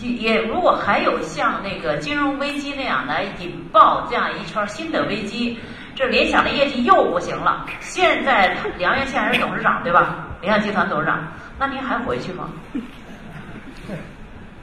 [0.01, 5.59] 也如果还有像那个金融危机那样来引爆这样一圈新的危机。
[5.95, 7.67] 这联想的业绩又不行了。
[7.81, 10.27] 现在梁元庆还是董事长对吧？
[10.41, 11.23] 联想集团董事长，
[11.59, 12.49] 那您还回去吗？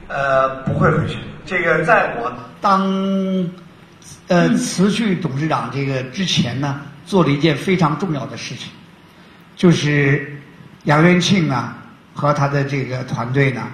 [0.08, 1.18] 呃，不会回去。
[1.46, 2.82] 这个在我当
[4.26, 8.72] 呃辞去董事长这个之前呢，做了一件非常重要的事情，
[9.54, 10.36] 就是
[10.84, 11.74] 杨元庆呢
[12.20, 13.66] 和他的这个团队呢，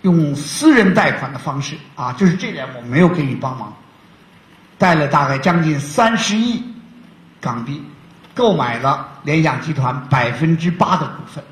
[0.00, 3.70] 用私人贷款的方式啊，就是这点我没有给你帮忙。
[4.78, 6.64] 贷了大概将近三十亿
[7.38, 7.84] 港币，
[8.34, 11.44] 购买了联想集团百分之八的股份。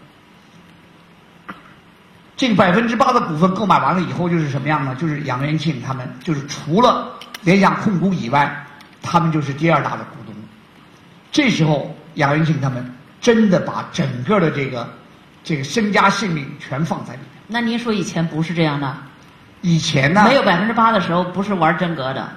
[2.39, 4.95] 这个百分之八的股份购买完了以后，就是什么样呢？
[4.95, 7.11] 就是杨元庆他们就是除了
[7.43, 8.67] 联想控股以外，
[9.03, 10.35] 他们就是第二大的股东。
[11.31, 12.91] 这时候，杨元庆他们
[13.21, 14.89] 真的把整个的这个
[15.49, 17.29] 这个身家性命全放在里面。
[17.47, 18.95] 那您说以前不是这样的？
[19.63, 22.31] 以前呢，没有百分之八的时候，不是玩真格的。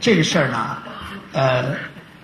[0.00, 0.76] 这个事儿呢，
[1.32, 1.72] 呃，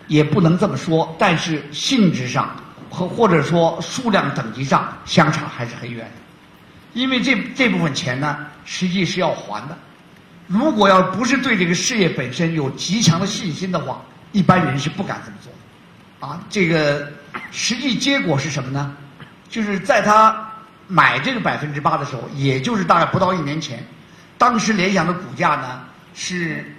[0.08, 2.50] 也不能这么说，但是性质上
[2.90, 9.78] 和或者说数量等级上相差还是很远的，因为这这部分钱呢，实际是要还的。
[10.48, 16.26] 如果要不是对这个事业本身有极强的信心的话，一般人是不敢这么做的。
[16.26, 17.08] 啊，这个
[17.52, 18.96] 实际结果是什么呢？
[19.52, 20.50] 就是在他
[20.88, 23.86] 买这个百分之八的时候，也就是大概不到一年前，
[24.38, 25.84] 当时联想的股价呢
[26.14, 26.74] 是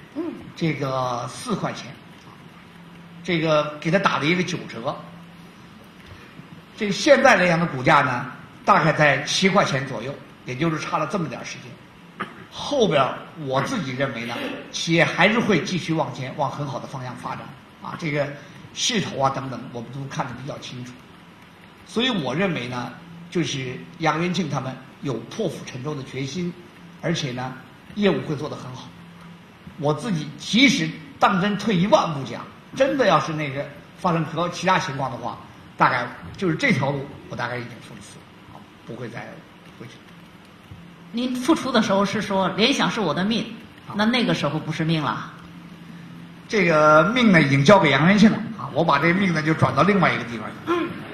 [0.55, 1.93] 这个四块钱，
[3.23, 4.95] 这个给他打了一个九折。
[6.75, 8.25] 这个现在联想的股价呢，
[8.65, 10.11] 大概在七块钱左右，
[10.43, 12.27] 也就是差了这么点时间。
[12.51, 13.07] 后边
[13.45, 14.33] 我自己认为呢，
[14.71, 17.41] 企业还是会继续往前往很好的方向发展
[17.83, 18.27] 啊，这个
[18.73, 20.91] 势头啊等等，我们都看得比较清楚。
[21.85, 22.91] 所以我认为呢，
[23.29, 26.53] 就是杨元庆他们有破釜沉舟的决心，
[27.01, 27.53] 而且呢，
[27.95, 28.87] 业务会做得很好。
[29.79, 32.41] 我自己即使当真退一万步讲，
[32.75, 33.65] 真的要是那个
[33.97, 35.37] 发生和其他情况的话，
[35.77, 39.27] 大概就是这条路，我大概已经封死了，啊，不会再
[39.79, 39.93] 回去。
[41.11, 43.45] 您复出的时候是说联想是我的命，
[43.95, 45.31] 那那个时候不是命了。
[46.47, 48.69] 这个命呢，已经交给杨元庆了啊！
[48.73, 50.53] 我把这个命呢，就转到另外一个地方去。
[50.71, 50.73] 好，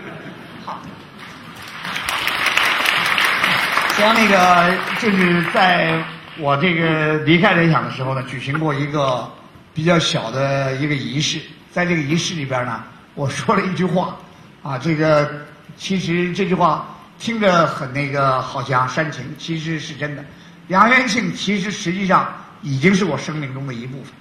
[4.00, 6.02] 像那个就是在
[6.38, 9.30] 我这个离开联想的时候呢，举行过一个
[9.74, 12.82] 比较小的一个仪式，在这个仪式里边呢，
[13.14, 14.18] 我说了一句话
[14.64, 15.30] 啊，这个
[15.78, 16.96] 其实这句话。
[17.20, 20.24] 听着很那个，好像煽情，其实是真的。
[20.70, 24.14] 杨元庆其实实际上已经是我生命中的一部分，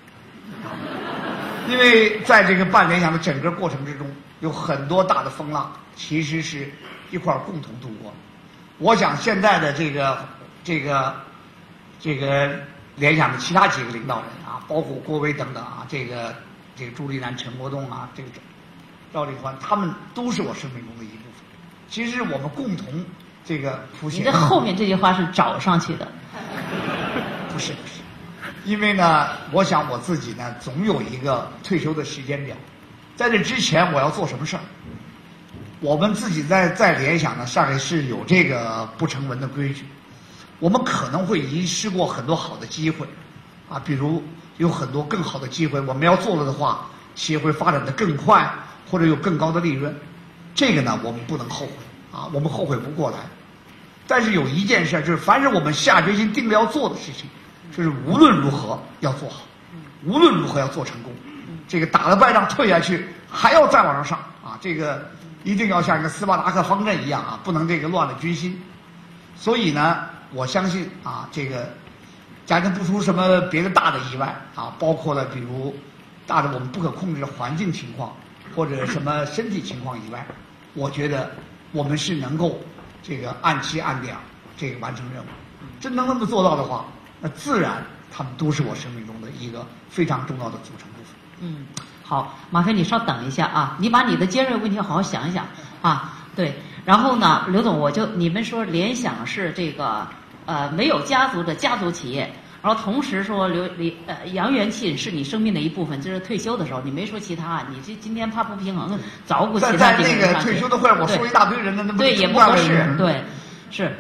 [1.69, 4.11] 因为在这个办联想的整个过程之中，
[4.41, 6.69] 有很多大的风浪，其实是
[7.13, 8.13] 一块共同度过。
[8.79, 10.19] 我想现在的这个
[10.63, 11.15] 这个
[11.99, 12.51] 这个
[12.97, 16.35] 联想的其他几个领导人啊，包括郭威等等啊，这个
[16.77, 18.29] 这个朱立南、陈国栋啊，这个
[19.13, 21.45] 赵立欢，他们都是我生命中的一部分。
[21.89, 23.05] 其实我们共同
[23.45, 24.19] 这个谱写。
[24.19, 26.07] 你这后面这句话是找上去的。
[27.53, 28.01] 不是不是，
[28.65, 32.55] 因为呢，我想我自己呢，总有一个退休的时间表，
[33.17, 34.63] 在这之前我要做什么事儿。
[35.81, 39.85] 我们自己在在联想呢，上海市有这个不成文的规矩，
[40.59, 43.07] 我们可能会遗失过很多好的机会，
[43.69, 44.21] 啊，比如
[44.57, 48.53] 有很多更好的机会，我们要做了的话，企业会发展的更快，
[48.91, 49.95] 或者有更高的利润。
[50.53, 51.73] 这个呢，我们不能后悔
[52.11, 53.19] 啊，我们后悔不过来。
[54.09, 57.29] 但是有一件事，就是凡是我们下决心定了要做的事情，
[57.77, 59.43] 就是无论如何要做好，
[60.05, 61.13] 无论如何要做成功。
[61.69, 64.59] 这个打了败仗退下去，还要再往上上啊！
[64.61, 65.09] 这个
[65.45, 68.61] 一定要像一个斯巴达克方阵一样啊，不能这个乱了军心。
[69.37, 71.69] 所以呢，我相信啊，这个
[72.45, 75.75] 假定不出什么别的大的意外啊，包括了比如
[76.27, 78.15] 大的我们不可控制的环境情况
[78.55, 80.27] 或者什么身体情况以外。
[80.75, 81.31] 我觉得
[81.73, 82.61] 我们是能够
[83.03, 84.15] 这个按期按点
[84.57, 85.27] 这个完成任务，
[85.81, 86.85] 真能那么做到的话，
[87.21, 91.15] 那自然他们都是我生命中的一个非常重要的组成部分。
[91.41, 91.67] 嗯，
[92.09, 95.47] 好，麻烦，你稍等一下啊，你把你的尖锐问题好好想一想
[95.83, 96.15] 啊。
[96.35, 96.55] 对，
[96.87, 100.09] 然后呢，刘总，我就你们说联想是这个
[100.47, 102.33] 呃没有家族的家族企业。
[102.61, 113.23] 然后同时说刘李呃杨元庆是你生命的一部分，就是退休的时候你没说其他，你这今天怕不平衡，早顾其他这个在那个退休的会我说一大堆人的那对也不合适，对，
[113.71, 113.95] 是，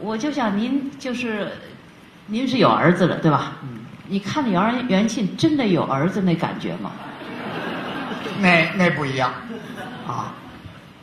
[0.00, 1.52] 我就想您就是
[2.26, 3.52] 您是有儿子的对吧？
[3.62, 6.90] 嗯，你看杨元庆真的有儿子那感觉吗？
[8.40, 9.32] 那那不一样
[10.06, 10.32] 啊，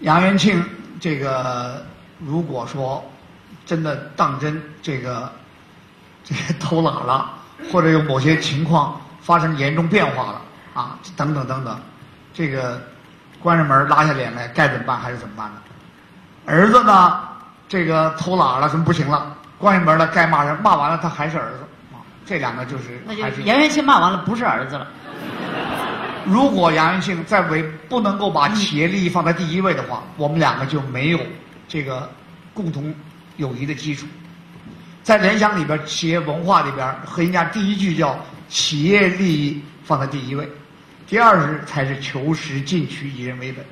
[0.02, 0.64] 杨元庆
[1.00, 1.86] 这个
[2.20, 3.04] 如果说
[3.66, 5.32] 真的当真这个。
[6.26, 7.34] 这个偷懒了，
[7.70, 10.42] 或者有某些情况发生严重变化了
[10.74, 11.78] 啊，等等等等，
[12.34, 12.82] 这个
[13.42, 15.56] 关上门拉下脸来该怎么办还是怎么办呢？
[16.46, 17.20] 儿子呢，
[17.68, 24.88] 这个偷懒了什么不行了，关上门了该骂人骂完了他还是儿子啊，这两个就是那就杨元庆骂完了不是儿子了。
[26.26, 31.20] 如果杨元庆在为不能够把企业利益放在第一位的话，我们两个就没有
[31.68, 32.10] 这个
[32.54, 32.94] 共同
[33.38, 34.06] 友谊的基础。
[35.04, 38.18] 在联想里边，企业文化里边，核心家第一句叫
[38.48, 40.48] “企业利益放在第一位”，
[41.06, 43.66] 第二是才是求实进取、以人为本。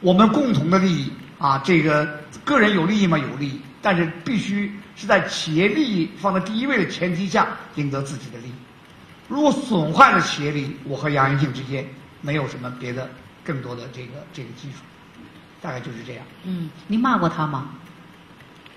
[0.00, 3.18] 我们共同的利益啊，这个个人有利益吗？
[3.18, 3.60] 有利益。
[3.82, 7.46] 但是必须是在企业利益放在第一位的前提下
[7.76, 8.52] 赢得自己的利益。
[9.28, 11.86] 如果损坏了企业利益，我和杨元庆之间
[12.20, 13.08] 没有什么别的
[13.44, 14.78] 更多的这个这个基础，
[15.60, 16.24] 大概就是这样。
[16.44, 17.68] 嗯，您骂过他吗？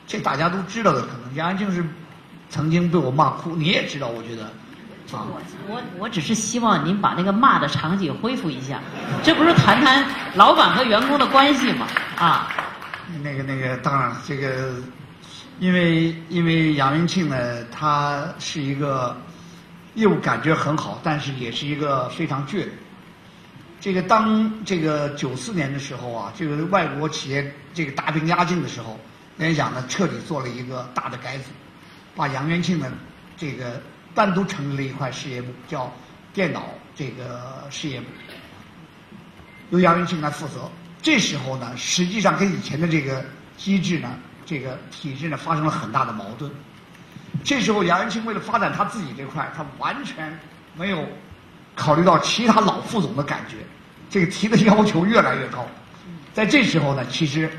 [0.08, 1.84] 这大家都知道的，可能杨元庆是
[2.50, 4.52] 曾经被我骂哭，你也知道，我觉得啊。
[5.12, 8.80] 我我我只是希望您把那个骂的场景恢复一下，
[9.24, 11.88] 这不是谈谈老板和员工的关系吗？
[12.16, 12.48] 啊，
[13.24, 14.76] 那个那个，当然，这个
[15.60, 19.18] 因为因为杨元庆呢，他是一个
[20.00, 22.72] 业务感觉很好，但是也是一个非常倔的。
[23.82, 28.98] 这个当这个九四年的时候啊，这个外国企业这个大兵压境的时候，
[29.38, 31.52] 联想呢彻底做了一个大的改组，
[32.16, 32.90] 把杨元庆呢
[33.36, 33.82] 这个
[34.16, 35.94] 单独成立了一块事业部，叫
[36.34, 38.08] 电脑这个事业部，
[39.72, 40.70] 由杨元庆来负责。
[41.02, 43.24] 这时候呢，实际上跟以前的这个
[43.58, 46.50] 机制呢，这个体制呢发生了很大的矛盾。
[47.44, 50.38] 这时候杨元庆为了发展他自己这块，他完全
[50.76, 51.06] 没有
[51.76, 53.58] 考虑到其他老副总的感觉，
[54.10, 55.66] 这个提的要求越来越高。
[56.34, 57.50] 在这时候呢，其实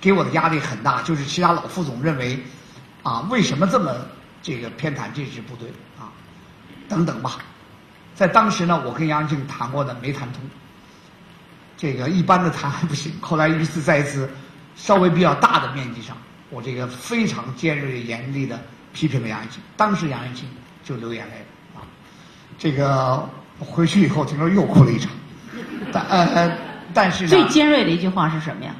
[0.00, 2.38] 给我的压力很大，就是其他老副总认为，
[3.02, 3.94] 啊，为什么这么
[4.42, 5.68] 这个偏袒这支部队
[5.98, 6.12] 啊，
[6.88, 7.38] 等等吧。
[8.14, 10.42] 在当时呢，我跟杨元庆谈过的没谈通。
[11.76, 14.28] 这个一般的谈还不行，后来一次在一次
[14.76, 16.14] 稍微比较大的面积上，
[16.50, 18.62] 我这个非常尖锐严厉的
[18.92, 20.48] 批评了杨元庆，当时杨元庆
[20.84, 21.32] 就流眼泪
[21.74, 21.86] 了啊。
[22.58, 23.28] 这个
[23.58, 25.10] 回去以后听说又哭了一场，
[25.92, 26.56] 但呃
[26.92, 28.72] 但是呢最尖锐的一句话是什么呀？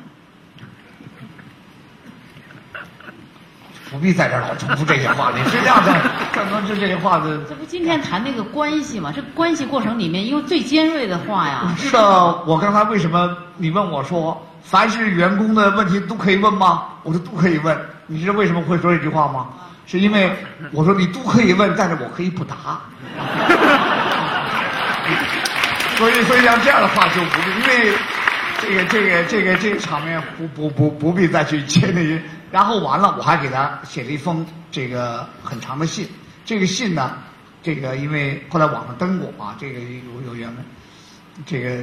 [3.90, 5.92] 不必在这儿老重复这些话，你是这样的，
[6.32, 7.42] 刚刚就这些话的。
[7.50, 9.10] 这不今天谈那个关系嘛？
[9.10, 16.84] 这关系过程里面，因为最尖锐的话呀你，知道我刚才为什么你问我说，凡是员工的问题都可以问吗？
[17.02, 17.76] 我说都可以问。
[18.06, 19.48] 你知道为什么会说这句话吗？
[19.90, 20.30] 是因为
[20.70, 22.54] 我说你都可以问，但是我可以不答。
[25.98, 27.50] 所以，所以像这样的话就不必，
[28.70, 32.22] 因为这个这个这个这个场面不不不不必再去接那些。
[32.52, 36.08] 然后完了，我还给他写了一封这个很长的信。
[36.44, 37.18] 这个信呢，
[37.60, 40.56] 这个因为后来网上登过啊，这个有有原文，
[41.44, 41.82] 这个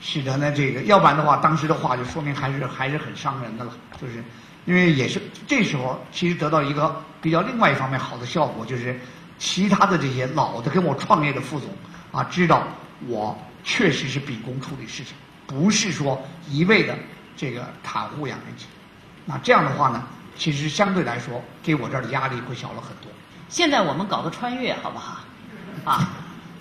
[0.00, 4.22] 使得呢这个，要不然的话，当时的话就说明还是还是很伤人的了，就是
[4.66, 8.98] 因为也是这时候其实得到一个比较另外一方面好的效果，就是
[9.38, 11.68] 其他的这些老的跟我创业的副总
[12.12, 12.66] 啊，知道
[13.06, 15.14] 我确实是秉公处理事情，
[15.46, 16.94] 不是说一味的
[17.36, 18.68] 这个袒护杨元庆。
[19.24, 20.02] 那这样的话呢，
[20.36, 23.10] 其实相对来说给我这儿的压力会小了很多。
[23.48, 25.20] 现在我们搞个穿越，好不好？
[25.84, 26.10] 啊，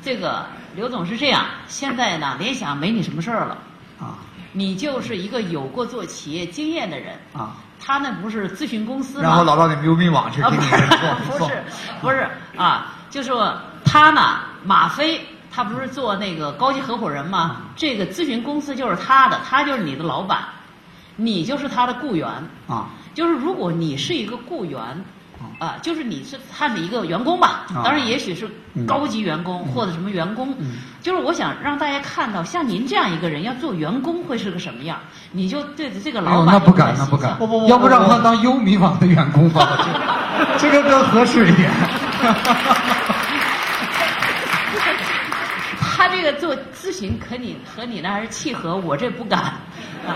[0.02, 0.45] 这个
[0.76, 3.58] 刘总是这样，现在呢，联想没你什么事儿了，
[4.00, 4.18] 啊
[4.52, 7.20] 你就是一个有过做企业经验的人。
[7.34, 9.24] 啊，他那不是咨询公司吗？
[9.24, 10.64] 然后老到你们邮民网去啊，给你
[11.26, 11.64] 不是做不是
[12.02, 12.28] 不是
[12.58, 13.54] 啊，就说
[13.86, 17.58] 他呢，马飞他不是做那个高级合伙人吗？
[17.76, 20.40] 这个咨询公司就是他的，他就是你的老板，
[21.16, 22.28] 你就是他的雇员。
[22.68, 24.80] 啊就是如果你是一个雇员，
[25.60, 28.50] 啊，就是你是他的一个员工吧，啊当然也许是
[28.88, 30.56] 高级员工或者什么员工，
[31.02, 35.00] 就是我想让大家看到，像您这样一个人要做员工会是个什么样，
[35.32, 39.86] 你就对着这个老板那不敢，那不敢不不不，要不让他当优米网的员工吧？
[40.58, 41.70] 这 这个更合适一点。
[45.82, 49.40] 他这个做咨询可你和你那还是契合，我这不敢。
[50.08, 50.16] 啊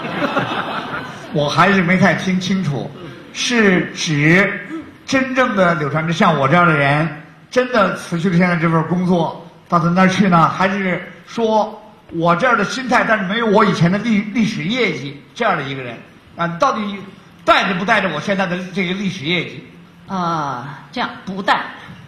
[1.33, 2.89] 我还是没太听清楚，
[3.33, 4.67] 是指
[5.13, 7.07] 真正的柳传志像我这样的人，
[7.51, 11.79] 真的辞去了现在这份工作，到他那儿去呢，还是说
[12.13, 15.95] 我这样的心态，但是没有我以前的历历史业绩这样的一个人。
[16.35, 16.47] 啊？
[16.59, 16.97] 到底
[17.45, 19.63] 带着不带着我现在的这个历史业绩？
[20.07, 21.61] 呃，这样不带，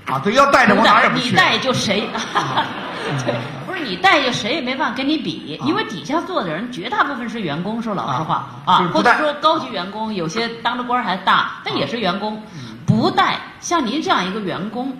[0.07, 0.17] 啊？
[0.23, 1.35] 对，要带着我哪儿也不去。
[1.35, 2.09] 带你带就谁，
[3.23, 3.35] 对，
[3.67, 8.89] 不是你带就谁也没办法跟你比，因为底下做的人绝大部分是员工，说老实话啊。
[8.91, 12.41] 或者说高级员工，有些当着官儿还大，但也是员工，
[12.85, 14.95] 不带像您这样一个员工，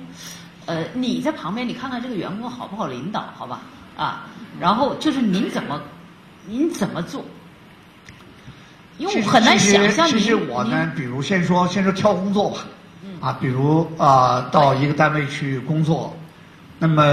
[0.65, 3.61] 呃，你在旁边你看看这个员工好不好领导，好吧？
[3.95, 4.25] 啊，
[4.59, 5.81] 然后就是您怎么，
[6.47, 7.23] 您怎么做？
[8.97, 12.59] 因为我很难想象您其实我您呢，比如先说先说挑工作吧，
[13.21, 16.15] 啊，比如啊、呃到一个单位去工作，
[16.79, 17.03] 那么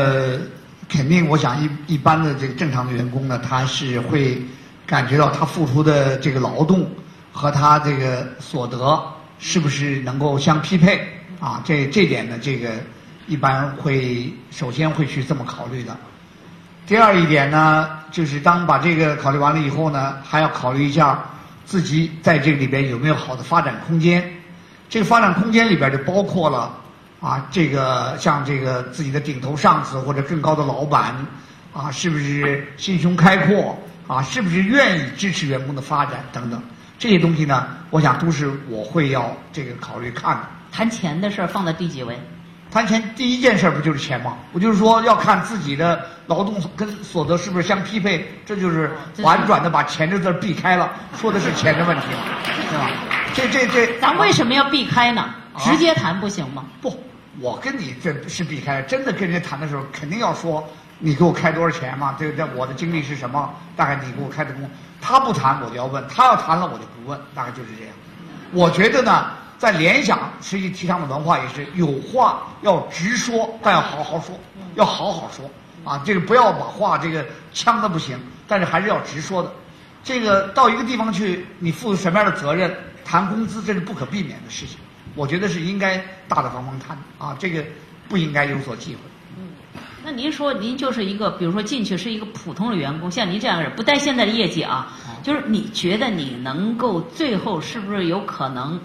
[0.88, 4.42] 肯定我想一一般的这个正常的员工呢，他是会
[4.86, 6.88] 感觉到他付出的这个劳动
[7.32, 9.02] 和他这个所得
[9.44, 11.04] 是不是能够相匹配
[11.40, 11.60] 啊？
[11.64, 12.70] 这这点呢，这个
[13.26, 15.96] 一般会首先会去这么考虑的。
[16.86, 21.24] 第二一点呢，就是当把这个考虑完了以后呢，还要考虑一下
[21.66, 24.22] 自己在这里边有没有好的发展空间。
[24.88, 26.72] 这个发展空间里边就包括了
[27.20, 31.16] 啊，这个像这个自己的顶头上司或者更高的老板
[31.72, 33.76] 啊，是不是心胸开阔
[34.06, 36.62] 啊，是不是愿意支持员工的发展等等
[37.02, 37.66] 这些东西呢？
[37.90, 40.42] 我想都是我会要这个考虑看的。
[40.70, 42.16] 谈钱的事儿放在第几位？
[42.70, 44.36] 谈钱第一件事不就是钱吗？
[44.52, 52.20] 我就是说要看自己的劳动跟所得是不是相匹配，这就是婉转的把钱这字儿避开了，说的是钱的问题了，
[52.70, 52.90] 对吧？
[53.34, 55.22] 这这这，咱为什么要避开呢？
[55.22, 56.64] 啊直接谈不行吗？
[56.80, 57.02] 不，
[57.40, 58.80] 我跟你这是避开。
[58.82, 60.64] 真的跟人家谈的时候，肯定要说
[61.04, 62.14] 你给我开多少钱嘛？
[62.16, 63.52] 这这我的经历是什么？
[63.76, 67.92] 大概你给我开的工，他不谈我就要问，他要谈了我就不问，大概就是这样。
[68.52, 74.38] 我觉得呢，在联想实际提倡的文化也是有话要直说，但要好好说，
[74.76, 75.50] 要好好说
[75.84, 79.52] 啊，这个不要把话这个呛的不行，但是还是要直说的。
[80.04, 82.72] 这个到一个地方去，你负什么样的责任，
[83.04, 84.78] 谈工资这是不可避免的事情。
[85.16, 85.96] 我觉得是应该
[86.28, 87.64] 大大方方谈啊，这个
[88.08, 89.00] 不应该有所忌讳。
[90.04, 94.88] 那您说您就是一个，比如说进去是一个普通的员工，像您这样的人，不带现在的业绩啊，
[95.22, 98.80] 就是你觉得你能够最后是不是有可能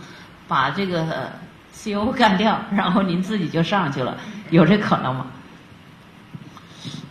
[0.48, 1.32] 把这个呃
[1.74, 4.16] CEO 干掉，然后您自己就上去了，
[4.52, 5.26] 有这可能吗？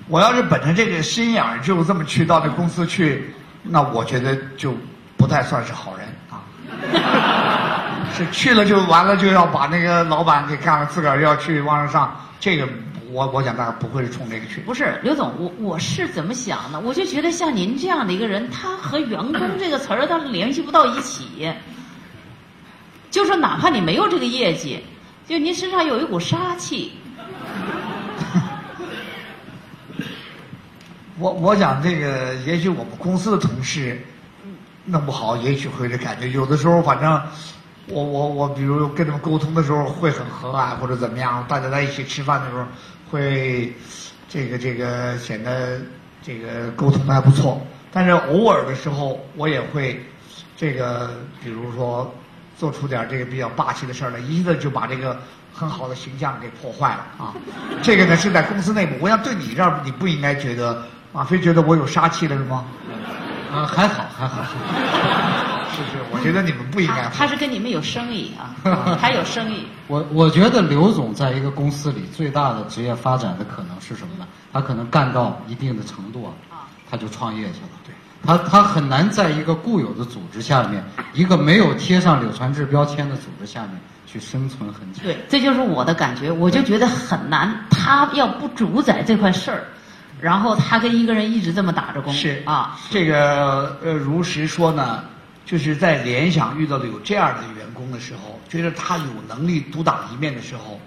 [0.08, 4.72] 我要是本着这个心眼儿就这么去到这公司去，那我觉得就
[5.16, 6.46] 不太算是好人啊。
[8.14, 12.66] 是去了就完了，就要把那个老板给干了，自个儿要去往上上，这个
[13.10, 14.60] 我我想大概不会是冲这个去。
[14.62, 16.80] 不是，刘总，我我是怎么想的？
[16.80, 21.52] 我就觉得像您这样的一个人，他和员工 这个词儿他联系不到一起。
[23.10, 24.82] 就说哪怕你没有这个业绩，
[25.26, 26.92] 就您身上有一股杀气。
[31.18, 34.04] 我我想这个，也许我们公司的同事
[34.84, 36.28] 弄不好，也许会这感觉。
[36.28, 37.22] 有的时候，反正
[37.86, 42.66] 我我我，比如跟他们沟通的时候会很和蔼，或者怎么样，大家在一起吃饭的时候
[43.10, 43.72] 会
[44.28, 45.80] 这个这个显得
[46.22, 47.60] 这个沟通的还不错。
[47.92, 50.04] 但是偶尔的时候，我也会
[50.56, 51.10] 这个，
[51.42, 52.14] 比如说
[52.58, 55.18] 做出点这个比较霸气的事儿来，一下子就把这个
[55.54, 57.34] 很好的形象给破坏了啊。
[57.82, 60.82] 这个呢是在公司内部，我想对你这儿你不应该觉得
[61.12, 62.66] 马飞觉得我有杀气了是吗？
[63.52, 64.42] 啊，还好还好。
[65.76, 67.10] 是是，我觉得你们不应该他。
[67.10, 69.66] 他是跟你们有生意啊， 他有生意。
[69.86, 74.26] 我我觉得刘总在一个公司里最大的职业发展的可能是什么呢？
[74.52, 77.68] 他可能干到一定的程度啊，他就创业去了。
[77.84, 83.72] 对，他他很难在一个固有的组织下面，一个没有贴上柳传志标签的组织下面
[84.06, 85.02] 去生存很久。
[85.02, 87.54] 对，这就是我的感觉，我就觉得很难。
[87.70, 89.64] 他要不主宰这块事儿，
[90.20, 95.04] 然后他跟一个人一直这么打着工，是啊，这个呃，如实说呢，
[95.46, 100.80] 就是在联想遇到了有这样的员工的时候，觉得他有能力独当一面的时候，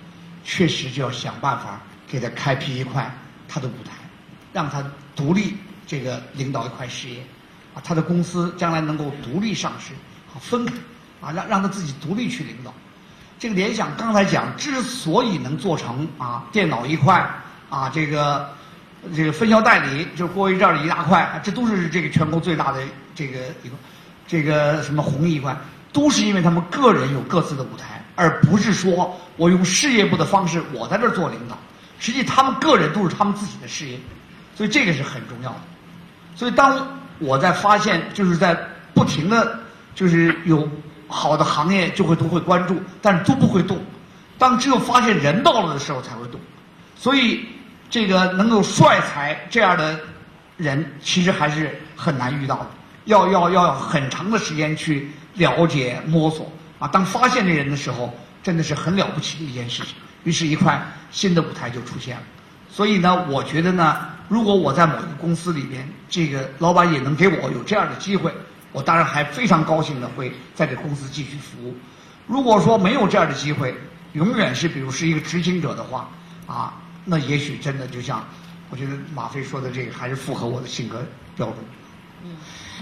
[0.44, 3.10] 确实就要想办法给他开辟一块
[3.48, 3.92] 他的舞台，
[4.52, 4.84] 让他
[5.16, 5.56] 独立
[5.88, 7.22] 这个领导一块事业，
[7.74, 9.94] 啊，他的公司将来能够独立上市，
[10.34, 10.74] 啊，分开，
[11.22, 12.74] 啊，让让他自己独立去领导。
[13.40, 17.26] 这个联想刚才讲，之所以能做成啊，电脑一块
[17.70, 18.54] 啊，这个
[19.16, 22.84] 这个分销代理就是郭一这儿的一大块，这都是这个全国最大的
[23.16, 23.76] 这个一个
[24.30, 25.58] 这个什么红一块，
[25.92, 31.58] 都是因为他们个人有各自的舞台，而不是说我用事业部的方式我在这儿做领导，
[31.98, 34.00] 实际他们个人都是他们自己的事业，
[34.56, 35.58] 所以这个是很重要的。
[36.36, 38.56] 所以当我在发现，就是在
[38.94, 39.60] 不停的
[39.96, 40.70] 就是有
[41.08, 43.80] 好的行业就会都会关注，但是都不会动。
[44.38, 46.40] 当只有发现人到了的时候才会动。
[46.96, 47.44] 所以
[47.90, 50.00] 这个能有帅才这样的
[50.56, 52.68] 人，其实还是很难遇到的，
[53.06, 56.88] 要要要很长的时间去了解摸索啊。
[56.88, 59.96] 当发现这人的时候，真的是很了不起的一件事情。
[60.24, 62.24] 于是，一块新的舞台就出现了。
[62.70, 68.32] 所以呢，我觉得呢，如果我在某一个公司里边，这个老板也能给我有这样的机会，
[68.72, 71.76] 我当然还非常高兴的会在这公司继续服务。
[72.28, 73.74] 如果说没有这样的机会，
[74.14, 76.10] 永远是比如是一个执行者的话，
[76.46, 76.74] 啊，
[77.06, 78.24] 那也许真的就像
[78.70, 81.04] 我觉得马飞说的这个，还是符合我的性格
[81.36, 81.58] 标准。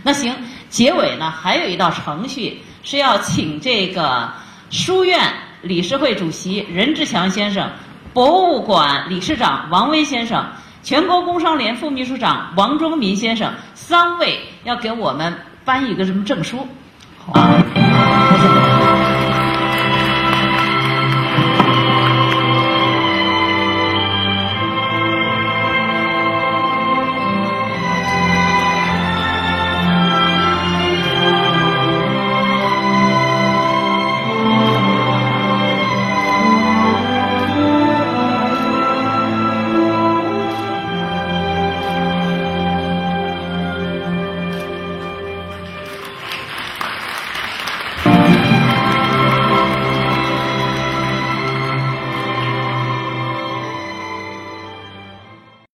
[0.03, 0.33] 那行，
[0.69, 4.31] 结尾呢还有一道程序是要请这个
[4.69, 5.19] 书院
[5.61, 7.69] 理事会主席任志强先生、
[8.13, 10.45] 博物馆理事长王威先生、
[10.83, 15.33] 全国工商联副秘书长王忠民先生三位要给我们
[15.65, 16.67] 颁一个什么证书。
[17.17, 17.33] 好，